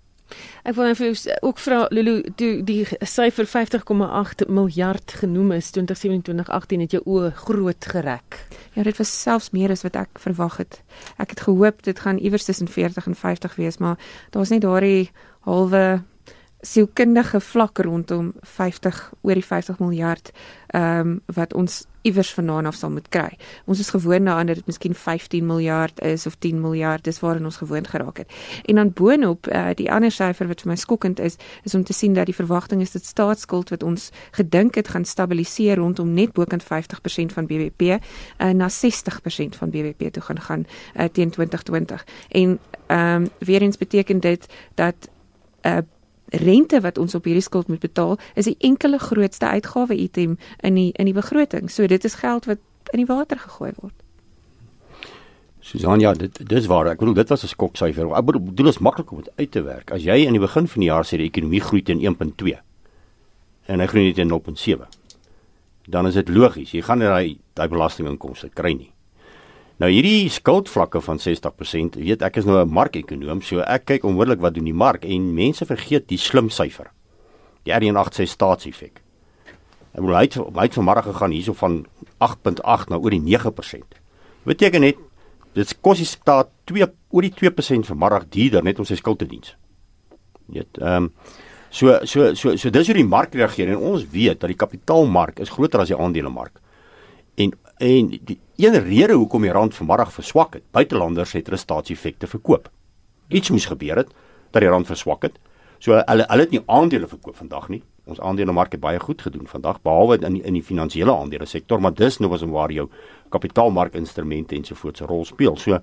Ek 0.64 0.76
wil 0.76 0.94
vir 0.94 1.10
jou 1.10 1.36
ook 1.48 1.58
vra 1.58 1.80
Lulu, 1.90 2.20
toe 2.36 2.50
die 2.66 2.84
syfer 3.08 3.48
50,8 3.48 4.46
miljard 4.48 5.14
genoem 5.22 5.52
is 5.56 5.70
2017-2018 5.76 6.84
het 6.84 6.96
jou 6.98 7.02
oë 7.06 7.32
groot 7.44 7.90
gereg. 7.92 8.38
Ja, 8.76 8.84
dit 8.86 8.96
was 9.00 9.12
selfs 9.22 9.50
meer 9.56 9.72
as 9.74 9.82
wat 9.86 9.96
ek 9.98 10.20
verwag 10.22 10.60
het. 10.62 10.80
Ek 11.18 11.34
het 11.34 11.44
gehoop 11.48 11.82
dit 11.82 11.98
gaan 11.98 12.20
iewers 12.20 12.44
tussen 12.44 12.68
40 12.68 13.06
en 13.06 13.14
50 13.14 13.56
wees, 13.56 13.78
maar 13.78 13.98
daar's 14.30 14.52
net 14.54 14.62
daardie 14.62 15.10
halwe 15.48 16.02
sielkundige 16.60 17.40
vlak 17.40 17.78
rondom 17.78 18.32
50 18.40 19.12
oor 19.20 19.34
die 19.34 19.44
50 19.44 19.78
miljard 19.78 20.32
ehm 20.66 20.98
um, 21.00 21.20
wat 21.26 21.54
ons 21.54 21.84
iewers 22.02 22.32
vanaand 22.32 22.66
af 22.66 22.74
sal 22.74 22.90
moet 22.90 23.08
kry. 23.08 23.36
Ons 23.64 23.78
is 23.78 23.90
gewoond 23.90 24.24
daaraan 24.24 24.46
dat 24.46 24.56
dit 24.56 24.66
miskien 24.66 24.94
15 24.94 25.46
miljard 25.46 26.00
is 26.00 26.26
of 26.26 26.34
10 26.38 26.60
miljard, 26.60 27.04
dis 27.04 27.20
waarin 27.20 27.44
ons 27.44 27.56
gewoond 27.56 27.88
geraak 27.88 28.16
het. 28.16 28.32
En 28.64 28.74
dan 28.74 28.92
boonop 28.92 29.46
uh, 29.46 29.68
die 29.74 29.90
ander 29.92 30.10
syfer 30.10 30.48
wat 30.48 30.64
vir 30.64 30.70
my 30.70 30.76
skokkend 30.76 31.20
is, 31.20 31.36
is 31.64 31.74
om 31.74 31.84
te 31.84 31.92
sien 31.92 32.14
dat 32.14 32.26
die 32.26 32.34
verwagting 32.34 32.80
is 32.80 32.92
dat 32.96 33.04
staatsskuld 33.04 33.68
wat 33.70 33.82
ons 33.82 34.10
gedink 34.30 34.74
het 34.74 34.88
gaan 34.88 35.04
stabiliseer 35.04 35.76
rondom 35.76 36.14
net 36.14 36.32
bokant 36.32 36.64
50% 36.64 37.36
van 37.36 37.46
BBP 37.46 37.82
uh, 37.82 37.98
eh, 38.36 38.50
na 38.56 38.68
60% 38.68 39.58
van 39.60 39.70
BBP 39.70 40.12
toe 40.12 40.22
gaan 40.22 40.40
gaan 40.40 40.66
uh, 40.96 41.04
teen 41.04 41.30
2020. 41.30 42.06
En 42.28 42.58
ehm 42.86 43.22
um, 43.22 43.28
weer 43.38 43.62
eens 43.62 43.76
beteken 43.76 44.20
dit 44.20 44.46
dat 44.74 44.94
'n 45.62 45.68
uh, 45.68 45.78
rente 46.30 46.80
wat 46.80 46.98
ons 46.98 47.14
op 47.14 47.24
hierdie 47.24 47.42
skuld 47.42 47.68
moet 47.68 47.80
betaal 47.80 48.18
is 48.34 48.44
die 48.44 48.56
enkele 48.58 48.98
grootste 48.98 49.46
uitgawe 49.46 49.96
item 49.96 50.38
in 50.60 50.74
die 50.74 50.92
in 50.92 51.04
die 51.04 51.14
begroting. 51.14 51.70
So 51.70 51.86
dit 51.86 52.04
is 52.04 52.14
geld 52.14 52.44
wat 52.44 52.58
in 52.92 53.02
die 53.02 53.06
water 53.06 53.38
gegooi 53.38 53.72
word. 53.80 53.94
Susan, 55.60 56.00
ja, 56.00 56.12
dit 56.12 56.48
dis 56.48 56.66
waar. 56.66 56.88
Ek 56.88 56.98
bedoel 56.98 57.14
dit 57.14 57.28
was 57.28 57.44
'n 57.44 57.48
skoksyfer. 57.48 58.16
Ek 58.16 58.24
bedoel 58.24 58.54
dit 58.54 58.66
is 58.66 58.78
maklik 58.78 59.10
om 59.12 59.22
dit 59.22 59.32
uit 59.36 59.50
te 59.50 59.62
werk. 59.62 59.90
As 59.90 60.02
jy 60.02 60.26
aan 60.26 60.32
die 60.32 60.40
begin 60.40 60.68
van 60.68 60.80
die 60.80 60.88
jaar 60.88 61.04
sê 61.04 61.16
die 61.16 61.28
ekonomie 61.28 61.60
groei 61.60 61.82
teen 61.82 62.00
1.2 62.00 62.58
en 63.66 63.80
hy 63.80 63.86
groei 63.86 64.04
net 64.06 64.14
teen 64.14 64.28
0.7, 64.28 64.88
dan 65.88 66.06
is 66.06 66.14
dit 66.14 66.28
logies. 66.28 66.70
Jy 66.70 66.82
gaan 66.82 66.98
nie 66.98 67.06
daai 67.06 67.38
daai 67.54 67.68
belastinginkomste 67.68 68.48
kry 68.48 68.72
nie. 68.72 68.92
Nou 69.80 69.88
hierdie 69.88 70.28
skuldvlakke 70.28 71.00
van 71.00 71.18
60%, 71.22 71.94
weet 72.04 72.22
ek 72.26 72.36
is 72.36 72.44
nou 72.44 72.58
'n 72.60 72.68
markekonoom, 72.68 73.40
so 73.40 73.60
ek 73.60 73.86
kyk 73.86 74.04
onmiddellik 74.04 74.40
wat 74.40 74.54
doen 74.54 74.68
die 74.68 74.76
mark 74.76 75.04
en 75.04 75.34
mense 75.34 75.64
vergeet 75.64 76.08
die 76.08 76.18
slim 76.18 76.50
syfer. 76.50 76.90
Die 77.64 77.72
R1.8 77.72 78.14
sê 78.14 78.26
staatseffek. 78.26 79.00
En 79.94 80.02
hoe 80.02 80.12
lyk 80.12 80.34
hy 80.34 80.66
het 80.66 80.76
vanmôre 80.76 81.02
gegaan 81.02 81.30
hierso 81.30 81.52
van 81.52 81.86
8.8 82.18 82.90
na 82.90 82.96
oor 82.96 83.10
die 83.10 83.20
9%. 83.20 83.96
Beteken 84.44 84.80
net 84.80 84.96
dit 85.54 85.80
kos 85.80 85.98
die 85.98 86.06
staat 86.06 86.48
2 86.66 86.86
oor 87.10 87.22
die 87.22 87.34
2% 87.34 87.86
vanmôre 87.86 88.28
duurder 88.28 88.62
net 88.62 88.78
om 88.78 88.84
sy 88.84 88.94
skuld 88.94 89.18
te 89.18 89.26
dien. 89.26 89.42
Weet, 90.46 90.78
ehm 90.78 91.04
um, 91.04 91.12
so 91.70 92.04
so 92.04 92.34
so 92.34 92.56
so 92.56 92.70
dis 92.70 92.86
hoe 92.86 92.94
die 92.94 93.04
mark 93.04 93.34
reageer 93.34 93.68
en 93.68 93.76
ons 93.76 94.04
weet 94.10 94.40
dat 94.40 94.48
die 94.48 94.58
kapitaalmark 94.58 95.40
is 95.40 95.48
groter 95.48 95.80
as 95.80 95.88
die 95.88 95.96
aandelemark. 95.96 96.60
En 97.80 97.88
en 97.90 98.08
die 98.24 98.38
een 98.56 98.76
rede 98.84 99.12
hoekom 99.12 99.42
die 99.42 99.52
rand 99.52 99.74
vanmiddag 99.74 100.12
verswak 100.12 100.54
het, 100.54 100.64
buitelanders 100.70 101.32
het 101.32 101.48
restasie-effekte 101.48 102.26
verkoop. 102.26 102.68
Iets 103.28 103.50
moes 103.50 103.66
gebeur 103.66 103.96
het 103.96 104.10
dat 104.50 104.60
die 104.60 104.70
rand 104.70 104.86
verswak 104.86 105.22
het. 105.22 105.38
So 105.78 105.96
hulle 105.96 106.26
hulle 106.28 106.44
het 106.44 106.52
nie 106.52 106.60
aandele 106.66 107.08
verkoop 107.08 107.36
vandag 107.36 107.68
nie. 107.72 107.82
Ons 108.04 108.20
aandelemark 108.20 108.72
het 108.76 108.80
baie 108.80 109.00
goed 109.00 109.22
gedoen 109.22 109.46
vandag 109.48 109.80
behalwe 109.82 110.18
in 110.18 110.36
die, 110.36 110.42
in 110.42 110.58
die 110.58 110.64
finansiële 110.64 111.14
aandele 111.14 111.46
sektor, 111.46 111.80
maar 111.80 111.94
dis 111.94 112.18
nou 112.18 112.30
was 112.30 112.42
om 112.42 112.52
waar 112.52 112.72
jou 112.72 112.88
kapitaalmarkinstrumente 113.30 114.54
ensovoorts 114.54 115.00
'n 115.00 115.06
rol 115.06 115.24
speel. 115.24 115.56
So 115.56 115.80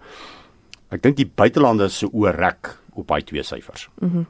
ek 0.90 1.02
dink 1.02 1.16
die 1.16 1.32
buitelanders 1.36 1.98
se 1.98 2.14
oorrek 2.14 2.78
op 2.94 3.08
daai 3.08 3.24
twee 3.24 3.44
syfers. 3.44 3.90
Mhm. 4.00 4.18
Mm 4.18 4.26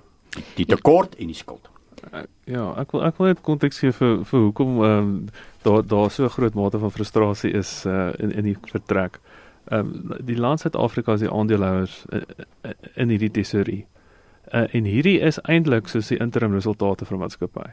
die 0.56 0.66
tekort 0.66 1.16
en 1.16 1.28
die 1.28 1.36
skuld. 1.36 1.70
Ja, 2.48 2.72
ek 2.80 2.92
wil 2.92 3.04
ek 3.04 3.18
wil 3.18 3.28
net 3.32 3.42
konteks 3.46 3.82
gee 3.82 3.92
vir 3.92 4.22
vir 4.30 4.40
hoekom 4.40 4.78
ehm 4.84 5.00
um, 5.00 5.12
daar 5.66 5.84
daar 5.88 6.12
so 6.12 6.24
'n 6.24 6.30
groot 6.30 6.54
mate 6.54 6.80
van 6.80 6.92
frustrasie 6.92 7.52
is 7.52 7.86
uh, 7.86 8.14
in 8.20 8.32
in 8.32 8.44
die 8.44 8.58
vertrek. 8.72 9.20
Ehm 9.68 9.80
um, 9.80 10.14
die 10.26 10.38
land 10.38 10.60
Suid-Afrika 10.60 11.14
is 11.14 11.20
die 11.20 11.32
aandeelhouers 11.32 12.06
uh, 12.10 12.22
in 12.96 13.10
hierdie 13.10 13.32
tesorie. 13.32 13.86
Uh, 14.54 14.74
en 14.74 14.84
hierdie 14.84 15.20
is 15.20 15.40
eintlik 15.42 15.88
soos 15.88 16.08
die 16.08 16.20
interim 16.20 16.54
resultate 16.54 17.06
van 17.06 17.20
maatskappy. 17.20 17.70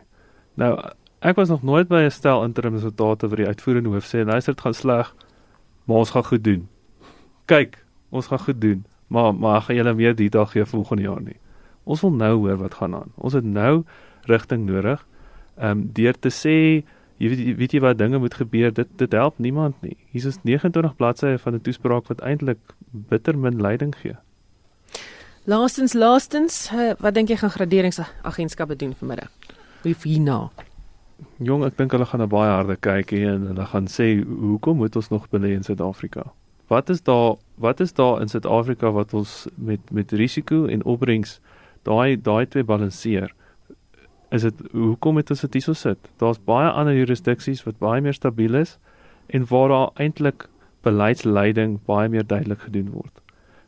Nou 0.54 0.78
ek 1.20 1.37
was 1.37 1.48
nog 1.48 1.62
nooit 1.62 1.88
by 1.88 2.02
'n 2.04 2.10
stel 2.10 2.44
interim 2.44 2.74
resultate 2.74 3.28
waar 3.28 3.37
die 3.37 3.46
uitvoerende 3.46 3.88
hoof 3.88 4.04
sê 4.04 4.24
luister 4.24 4.54
dit 4.54 4.62
gaan 4.62 4.74
sleg, 4.74 5.14
maar 5.84 5.96
ons 5.96 6.10
gaan 6.10 6.24
goed 6.24 6.44
doen. 6.44 6.68
Kyk, 7.44 7.84
ons 8.10 8.26
gaan 8.26 8.38
goed 8.38 8.60
doen, 8.60 8.84
maar 9.06 9.34
maar 9.34 9.62
gaan 9.62 9.76
julle 9.76 9.94
meer 9.94 10.14
detail 10.14 10.46
gee 10.46 10.64
volgende 10.64 11.02
jaar 11.02 11.22
nie. 11.22 11.37
Ons 11.84 12.00
wil 12.00 12.12
nou 12.12 12.34
hoor 12.37 12.56
wat 12.56 12.74
gaan 12.74 12.94
aan. 12.94 13.12
Ons 13.14 13.32
het 13.32 13.44
nou 13.44 13.84
rigting 14.26 14.66
nodig. 14.66 15.06
Ehm 15.56 15.70
um, 15.70 15.90
deur 15.92 16.18
te 16.18 16.30
sê 16.30 16.84
jy 17.22 17.28
weet 17.30 17.56
weet 17.58 17.72
jy 17.72 17.80
wat 17.80 17.98
dinge 17.98 18.18
moet 18.18 18.34
gebeur, 18.34 18.72
dit 18.74 18.88
dit 18.96 19.12
help 19.12 19.38
niemand 19.38 19.74
nie. 19.82 19.96
Hier 20.10 20.26
is 20.26 20.38
29 20.42 20.96
bladsye 20.96 21.38
van 21.38 21.54
'n 21.54 21.60
toespraak 21.60 22.06
wat 22.08 22.20
eintlik 22.20 22.58
bitter 22.90 23.38
min 23.38 23.60
leiding 23.60 23.94
gee. 23.96 24.16
Laastens, 25.44 25.92
laastens, 25.92 26.70
uh, 26.72 26.94
wat 26.98 27.14
dink 27.14 27.28
jy 27.28 27.37
gaan 27.37 27.50
graderingsagentskappe 27.50 28.76
doen 28.76 28.94
vanmiddag? 28.94 29.28
Wie 29.82 29.96
hierna? 30.02 30.50
Jong, 31.38 31.64
ek 31.66 31.76
dink 31.76 31.92
hulle 31.92 32.06
gaan 32.06 32.22
'n 32.22 32.28
baie 32.28 32.50
harde 32.50 32.76
kyk 32.76 33.10
hê 33.12 33.26
en 33.28 33.46
hulle 33.50 33.66
gaan 33.66 33.87
sê 33.87 34.24
hoekom 34.24 34.76
moet 34.76 34.96
ons 34.96 35.10
nog 35.10 35.28
belê 35.28 35.52
in 35.52 35.62
Suid-Afrika? 35.62 36.32
Wat 36.68 36.88
is 36.88 37.02
daar 37.02 37.37
wat 37.56 37.80
is 37.80 37.92
daar 37.92 38.20
in 38.20 38.28
Suid-Afrika 38.28 38.90
wat 38.90 39.14
ons 39.14 39.46
met 39.56 39.80
met 39.92 40.12
risiko 40.12 40.66
en 40.66 40.84
opbrengs 40.84 41.40
daai 41.82 42.16
daai 42.16 42.46
twee 42.46 42.64
balanseer? 42.64 43.34
Is 44.35 44.42
dit 44.42 44.62
hoekom 44.73 45.20
het 45.20 45.31
ons 45.31 45.44
dit 45.47 45.61
hierso 45.61 45.73
sit? 45.79 46.09
Daar's 46.18 46.40
baie 46.42 46.70
ander 46.70 46.97
jurisdiksies 46.97 47.62
wat 47.66 47.79
baie 47.79 48.01
meer 48.03 48.16
stabiel 48.16 48.57
is 48.59 48.79
en 49.27 49.47
waar 49.47 49.68
daar 49.70 49.90
eintlik 50.03 50.49
beleidsleiding 50.83 51.79
baie 51.87 52.09
meer 52.09 52.27
duidelik 52.27 52.66
gedoen 52.66 52.90
word. 52.90 53.20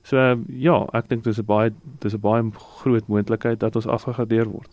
So 0.02 0.18
uh, 0.18 0.34
ja, 0.48 0.80
ek 0.94 1.08
dink 1.10 1.22
dis 1.24 1.38
'n 1.38 1.46
baie 1.46 1.70
dis 2.02 2.14
'n 2.14 2.20
baie 2.20 2.42
groot 2.82 3.06
moontlikheid 3.06 3.60
dat 3.60 3.76
ons 3.76 3.86
afgegradeer 3.86 4.50
word. 4.50 4.70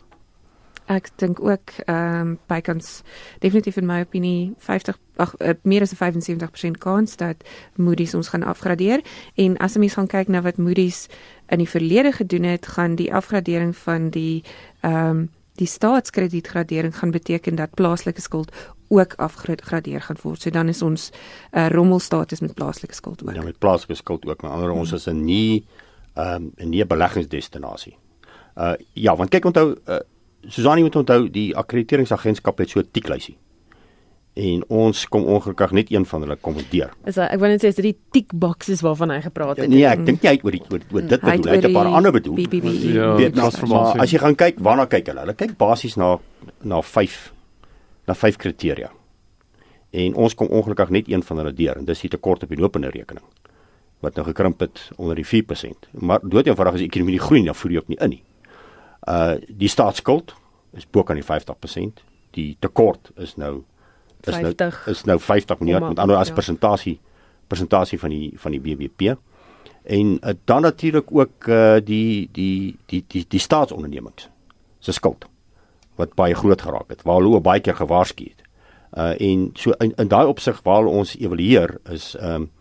Ek 0.85 1.09
dink 1.15 1.39
ook 1.39 1.71
ehm 1.85 2.21
um, 2.21 2.39
bykans 2.47 3.03
definitief 3.39 3.77
in 3.77 3.85
my 3.85 4.01
opinie 4.01 4.53
50 4.57 4.97
ag 5.15 5.35
uh, 5.39 5.53
meer 5.63 5.81
as 5.81 5.93
75% 5.95 6.77
kans 6.79 7.15
dat 7.17 7.43
Moody's 7.75 8.13
ons 8.13 8.29
gaan 8.29 8.43
afgradeer 8.43 9.01
en 9.35 9.57
as 9.57 9.77
ons 9.77 9.93
gaan 9.93 10.07
kyk 10.07 10.27
na 10.27 10.41
wat 10.41 10.57
Moody's 10.57 11.07
in 11.49 11.57
die 11.57 11.69
verlede 11.69 12.11
gedoen 12.11 12.43
het, 12.43 12.67
gaan 12.67 12.95
die 12.95 13.13
afgradering 13.13 13.75
van 13.75 14.09
die 14.09 14.43
ehm 14.81 15.09
um, 15.09 15.29
die 15.55 15.67
staatskredietgradering 15.67 16.97
gaan 16.97 17.11
beteken 17.11 17.55
dat 17.55 17.73
plaaslike 17.73 18.21
skuld 18.21 18.51
ook 18.87 19.13
afgradeer 19.17 20.01
gaan 20.01 20.17
word. 20.21 20.41
So 20.41 20.49
dan 20.49 20.67
is 20.67 20.81
ons 20.81 21.11
'n 21.51 21.57
uh, 21.57 21.69
rommelstatus 21.69 22.39
met 22.39 22.53
plaaslike 22.53 22.93
skuld 22.93 23.23
ook. 23.23 23.35
Ja, 23.35 23.41
met 23.41 23.57
plaaslike 23.57 23.95
skuld 23.95 24.25
ook. 24.25 24.41
Maar 24.41 24.51
ander 24.51 24.71
ons 24.71 24.91
is 24.91 25.07
'n 25.07 25.23
nie 25.25 25.65
ehm 26.13 26.35
um, 26.35 26.51
'n 26.57 26.69
nie 26.69 26.85
beleggingsdestinasie. 26.85 27.97
Uh 28.55 28.73
ja, 28.93 29.15
want 29.15 29.29
kyk 29.29 29.45
onthou 29.45 29.77
uh, 29.87 29.95
Susan 30.47 30.81
moet 30.81 30.95
onthou 30.95 31.29
die 31.31 31.55
akkrediteringsagentskap 31.55 32.57
het 32.57 32.69
so 32.69 32.79
'n 32.79 32.87
tiklysie. 32.91 33.37
En 34.33 34.63
ons 34.73 35.03
kom 35.13 35.25
ongelukkig 35.29 35.71
net 35.77 35.91
een 35.93 36.05
van 36.09 36.23
hulle 36.25 36.35
kommenteer. 36.41 36.93
Is 37.05 37.19
ek 37.21 37.37
wou 37.37 37.49
net 37.51 37.61
sê 37.61 37.69
is 37.69 37.77
dit 37.77 37.91
die 37.91 37.97
tick 38.15 38.31
boxes 38.33 38.81
waarvan 38.81 39.13
hy 39.13 39.19
gepraat 39.21 39.61
het? 39.61 39.69
Nee, 39.69 39.85
ek 39.85 40.01
dink 40.07 40.25
hy 40.25 40.33
het 40.39 40.45
oor 40.47 40.55
die 40.57 40.61
oor, 40.71 40.81
oor 40.89 41.05
dit 41.05 41.21
bedoel, 41.21 41.51
hy 41.51 41.59
het 41.59 41.67
'n 41.69 41.73
paar 41.73 41.91
ander 41.99 42.11
bedoel. 42.11 42.35
BBB. 42.35 42.73
Ja, 42.95 43.13
Weet, 43.15 43.35
nou, 43.35 43.51
maar 43.67 44.01
as 44.01 44.11
jy 44.11 44.17
gaan 44.17 44.35
kyk, 44.35 44.57
waarna 44.57 44.87
kyk 44.87 45.07
hulle? 45.07 45.19
Hulle 45.19 45.35
kyk 45.37 45.57
basies 45.57 45.95
na 45.95 46.17
na 46.63 46.81
5 46.81 47.33
na 48.07 48.13
5 48.13 48.37
kriteria. 48.37 48.89
En 49.91 50.15
ons 50.15 50.33
kom 50.35 50.47
ongelukkig 50.47 50.89
net 50.89 51.07
een 51.07 51.23
van 51.23 51.37
hulle 51.37 51.53
deur 51.53 51.77
en 51.77 51.85
dis 51.85 52.01
die 52.01 52.09
tekort 52.09 52.43
op 52.43 52.49
die 52.49 52.57
lopende 52.57 52.89
rekening 52.89 53.25
wat 54.03 54.15
nou 54.15 54.25
gekrimp 54.27 54.59
het 54.59 54.91
onder 54.97 55.15
die 55.15 55.25
4%. 55.25 55.87
Maar 55.91 56.19
dood 56.23 56.47
eenvoudig 56.47 56.73
as 56.73 56.79
die 56.79 56.89
ekonomie 56.89 57.15
nie 57.15 57.23
groei 57.23 57.39
nie, 57.39 57.45
dan 57.47 57.55
voer 57.55 57.71
jy 57.71 57.77
ook 57.77 57.87
nie 57.87 57.99
in 58.03 58.09
nie. 58.09 58.23
Uh 59.07 59.35
die 59.47 59.69
staatsskuld 59.71 60.33
is 60.73 60.87
bo 60.89 61.03
kan 61.03 61.15
die 61.15 61.23
50%. 61.23 62.03
Die 62.31 62.57
tekort 62.59 63.11
is 63.15 63.35
nou 63.37 63.63
is 64.27 64.35
50. 64.35 64.85
nou 64.85 64.95
is 64.95 65.03
nou 65.03 65.19
50 65.19 65.59
miljard 65.59 65.87
met 65.87 65.99
ander 65.99 66.15
as 66.15 66.27
ja. 66.27 66.33
persentasie 66.33 66.99
persentasie 67.47 67.99
van 67.99 68.09
die 68.09 68.31
van 68.39 68.51
die 68.55 68.61
BBP. 68.61 69.15
En 69.83 70.17
uh, 70.21 70.33
dan 70.45 70.61
natuurlik 70.61 71.11
ook 71.11 71.47
uh 71.47 71.75
die 71.83 72.29
die 72.31 72.77
die 72.85 73.03
die 73.07 73.25
die 73.27 73.39
staatsondernemings 73.39 74.29
se 74.79 74.91
skuld 74.91 75.25
wat 75.95 76.15
baie 76.15 76.35
groot 76.35 76.61
geraak 76.61 76.89
het 76.89 77.01
waar 77.01 77.21
hulle 77.21 77.41
baie 77.41 77.61
keer 77.61 77.75
gewaarsku 77.75 78.23
het. 78.23 78.41
Uh 78.97 79.13
en 79.21 79.49
so 79.53 79.71
in, 79.71 79.93
in 79.97 80.07
daai 80.07 80.25
opsig 80.25 80.61
waar 80.63 80.85
ons 80.85 81.15
evalueer 81.17 81.77
is 81.91 82.15
ehm 82.15 82.35
um, 82.35 82.51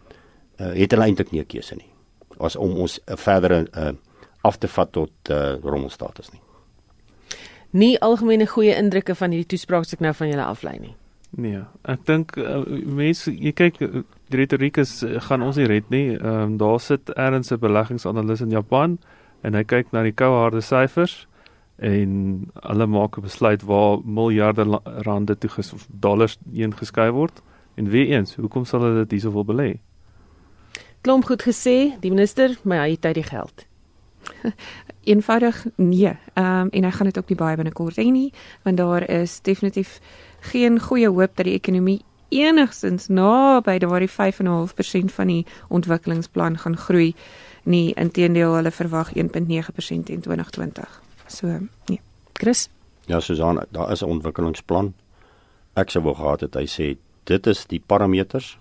uh, 0.60 0.72
het 0.74 0.90
hulle 0.90 1.04
eintlik 1.04 1.30
nie 1.30 1.40
'n 1.40 1.46
keuse 1.46 1.74
nie. 1.74 1.90
As 2.38 2.56
om 2.56 2.76
ons 2.76 3.00
uh, 3.06 3.16
verder 3.16 3.68
uh 3.76 3.92
af 4.42 4.56
te 4.58 4.68
vat 4.68 4.92
tot 4.92 5.12
uh 5.30 5.54
rommelstatus 5.62 6.30
nie. 6.32 6.40
Nie 7.70 8.00
algemene 8.00 8.46
goeie 8.46 8.74
indrukke 8.74 9.14
van 9.14 9.30
hierdie 9.30 9.46
toespraak 9.46 9.84
wat 9.84 9.92
ek 9.92 10.00
nou 10.00 10.12
van 10.14 10.28
julle 10.28 10.44
aflei 10.44 10.78
nie. 10.78 10.94
Nee, 11.32 11.62
ek 11.88 12.04
dink 12.04 12.36
uh, 12.36 12.60
mense 12.84 13.32
jy 13.32 13.54
kyk 13.56 13.78
die 13.80 14.02
retoriek 14.36 14.76
is 14.82 14.98
gaan 15.28 15.42
ons 15.42 15.56
nie 15.56 15.68
red 15.70 15.88
nie. 15.90 16.12
Ehm 16.18 16.52
um, 16.52 16.56
daar 16.60 16.80
sit 16.80 17.08
ergens 17.16 17.52
'n 17.52 17.58
beleggingsanalis 17.58 18.40
in 18.40 18.50
Japan 18.50 18.98
en 19.42 19.54
hy 19.54 19.64
kyk 19.64 19.92
na 19.92 20.02
die 20.02 20.12
koue 20.12 20.36
harde 20.36 20.60
syfers 20.60 21.26
en 21.78 22.50
hulle 22.54 22.86
maak 22.86 23.16
'n 23.16 23.22
besluit 23.22 23.62
waar 23.62 23.98
miljarde 24.04 24.64
rande 24.84 25.38
toe 25.38 25.50
ges 25.50 25.72
of 25.72 25.86
dollars 25.88 26.38
heen 26.52 26.76
geskei 26.76 27.10
word. 27.10 27.42
En 27.74 27.88
weer 27.88 28.08
eens, 28.08 28.34
hoekom 28.34 28.64
sal 28.64 28.80
hulle 28.80 29.04
dit 29.04 29.10
hierso 29.10 29.32
wil 29.32 29.44
belê? 29.44 29.80
Klomp 31.00 31.24
goed 31.24 31.42
gesê, 31.42 31.96
die 32.00 32.10
minister, 32.10 32.58
maar 32.62 32.78
hy 32.78 32.90
het 32.90 33.04
uit 33.04 33.14
die 33.14 33.22
geld. 33.22 33.66
Eenvoudig 35.12 35.66
nee. 35.76 36.16
Ehm 36.34 36.60
um, 36.60 36.68
en 36.68 36.84
hy 36.84 36.90
gaan 36.90 37.06
dit 37.06 37.18
ook 37.18 37.28
nie 37.28 37.38
baie 37.38 37.56
binnekort 37.56 37.96
hê 37.96 38.10
nie, 38.10 38.32
want 38.62 38.76
daar 38.76 39.08
is 39.10 39.40
definitief 39.40 40.00
geen 40.50 40.80
goeie 40.80 41.08
hoop 41.08 41.36
dat 41.36 41.46
die 41.46 41.54
ekonomie 41.54 42.00
enigstens 42.32 43.08
naby 43.08 43.78
daardie 43.78 44.10
5.5% 44.10 45.14
van 45.14 45.26
die 45.26 45.46
ontwikkelingsplan 45.68 46.58
gaan 46.58 46.76
groei 46.76 47.14
nie. 47.64 47.94
Inteendeel, 47.94 48.54
hulle 48.54 48.70
verwag 48.70 49.12
1.9% 49.14 50.10
in 50.10 50.20
2020. 50.24 51.00
So, 51.26 51.58
nee. 51.86 52.00
Chris, 52.32 52.68
Ja, 53.06 53.20
Susan, 53.20 53.64
daar 53.70 53.90
is 53.90 54.00
'n 54.02 54.04
ontwikkelingsplan. 54.08 54.94
Ek 55.74 55.90
sou 55.90 56.04
wou 56.04 56.14
gehad 56.14 56.40
het 56.40 56.54
hy 56.54 56.66
sê 56.66 56.96
dit 57.24 57.46
is 57.46 57.66
die 57.66 57.82
parameters. 57.86 58.58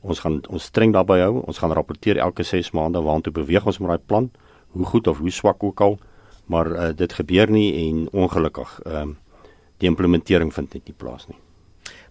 Ons 0.00 0.18
gaan 0.18 0.40
ons 0.48 0.64
streng 0.64 0.92
daarby 0.92 1.18
hou. 1.18 1.42
Ons 1.46 1.58
gaan 1.58 1.72
rapporteer 1.72 2.16
elke 2.16 2.42
6 2.42 2.70
maande 2.70 3.02
waantoe 3.02 3.32
beweeg 3.32 3.66
ons 3.66 3.78
met 3.78 3.88
daai 3.88 4.06
plan, 4.06 4.30
hoe 4.68 4.84
goed 4.84 5.06
of 5.06 5.18
hoe 5.18 5.30
swak 5.30 5.62
ook 5.62 5.80
al. 5.80 5.98
Maar 6.46 6.66
uh, 6.66 6.96
dit 6.96 7.12
gebeur 7.12 7.50
nie 7.50 7.88
en 7.88 8.08
ongelukkig 8.12 8.80
ehm 8.84 8.96
um, 8.96 9.18
die 9.80 9.90
implementering 9.90 10.52
vind 10.54 10.74
net 10.74 10.86
nie 10.86 10.96
plaas 10.96 11.28
nie. 11.28 11.38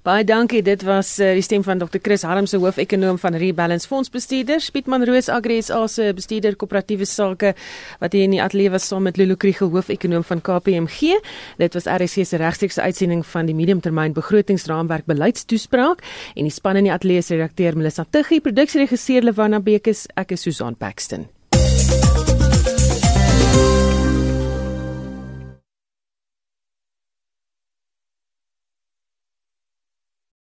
baie 0.10 0.24
dankie. 0.24 0.62
Dit 0.66 0.84
was 0.88 1.12
uh, 1.20 1.34
die 1.38 1.44
stem 1.44 1.64
van 1.66 1.80
Dr. 1.82 2.00
Chris 2.02 2.24
Harmse, 2.26 2.58
hoof-ekonoom 2.58 3.20
van 3.22 3.36
Rebalance 3.38 3.88
Fondsbestuurders, 3.90 4.70
Pietman 4.74 5.04
Roos 5.08 5.30
Agri 5.30 5.60
SA 5.62 5.84
se 5.92 6.10
bestuurder 6.16 6.56
koöperatiewe 6.60 7.06
sake 7.06 7.54
wat 8.02 8.16
hier 8.16 8.28
in 8.28 8.36
die 8.38 8.42
ateljee 8.42 8.72
was 8.74 8.88
saam 8.90 9.06
met 9.06 9.20
Lulu 9.20 9.38
Kriel, 9.40 9.72
hoof-ekonoom 9.74 10.26
van 10.26 10.42
KPMG. 10.42 11.20
Dit 11.62 11.78
was 11.78 11.90
RSC 11.90 12.26
se 12.26 12.40
regstreekse 12.42 12.82
uitsending 12.82 13.26
van 13.28 13.50
die 13.50 13.58
mediumtermyn 13.58 14.16
begrotingsraamwerk 14.18 15.10
beleidstoespraak 15.10 16.06
en 16.36 16.48
die 16.48 16.54
span 16.54 16.80
in 16.80 16.90
die 16.90 16.96
ateljee 16.96 17.26
se 17.26 17.36
redakteur 17.36 17.78
Melissa 17.78 18.08
Tuggie, 18.10 18.42
produksieregisseur 18.46 19.28
Lewana 19.28 19.60
Bekes, 19.60 20.08
ek 20.18 20.38
is 20.38 20.48
Susan 20.48 20.80
Paxton. 20.80 21.28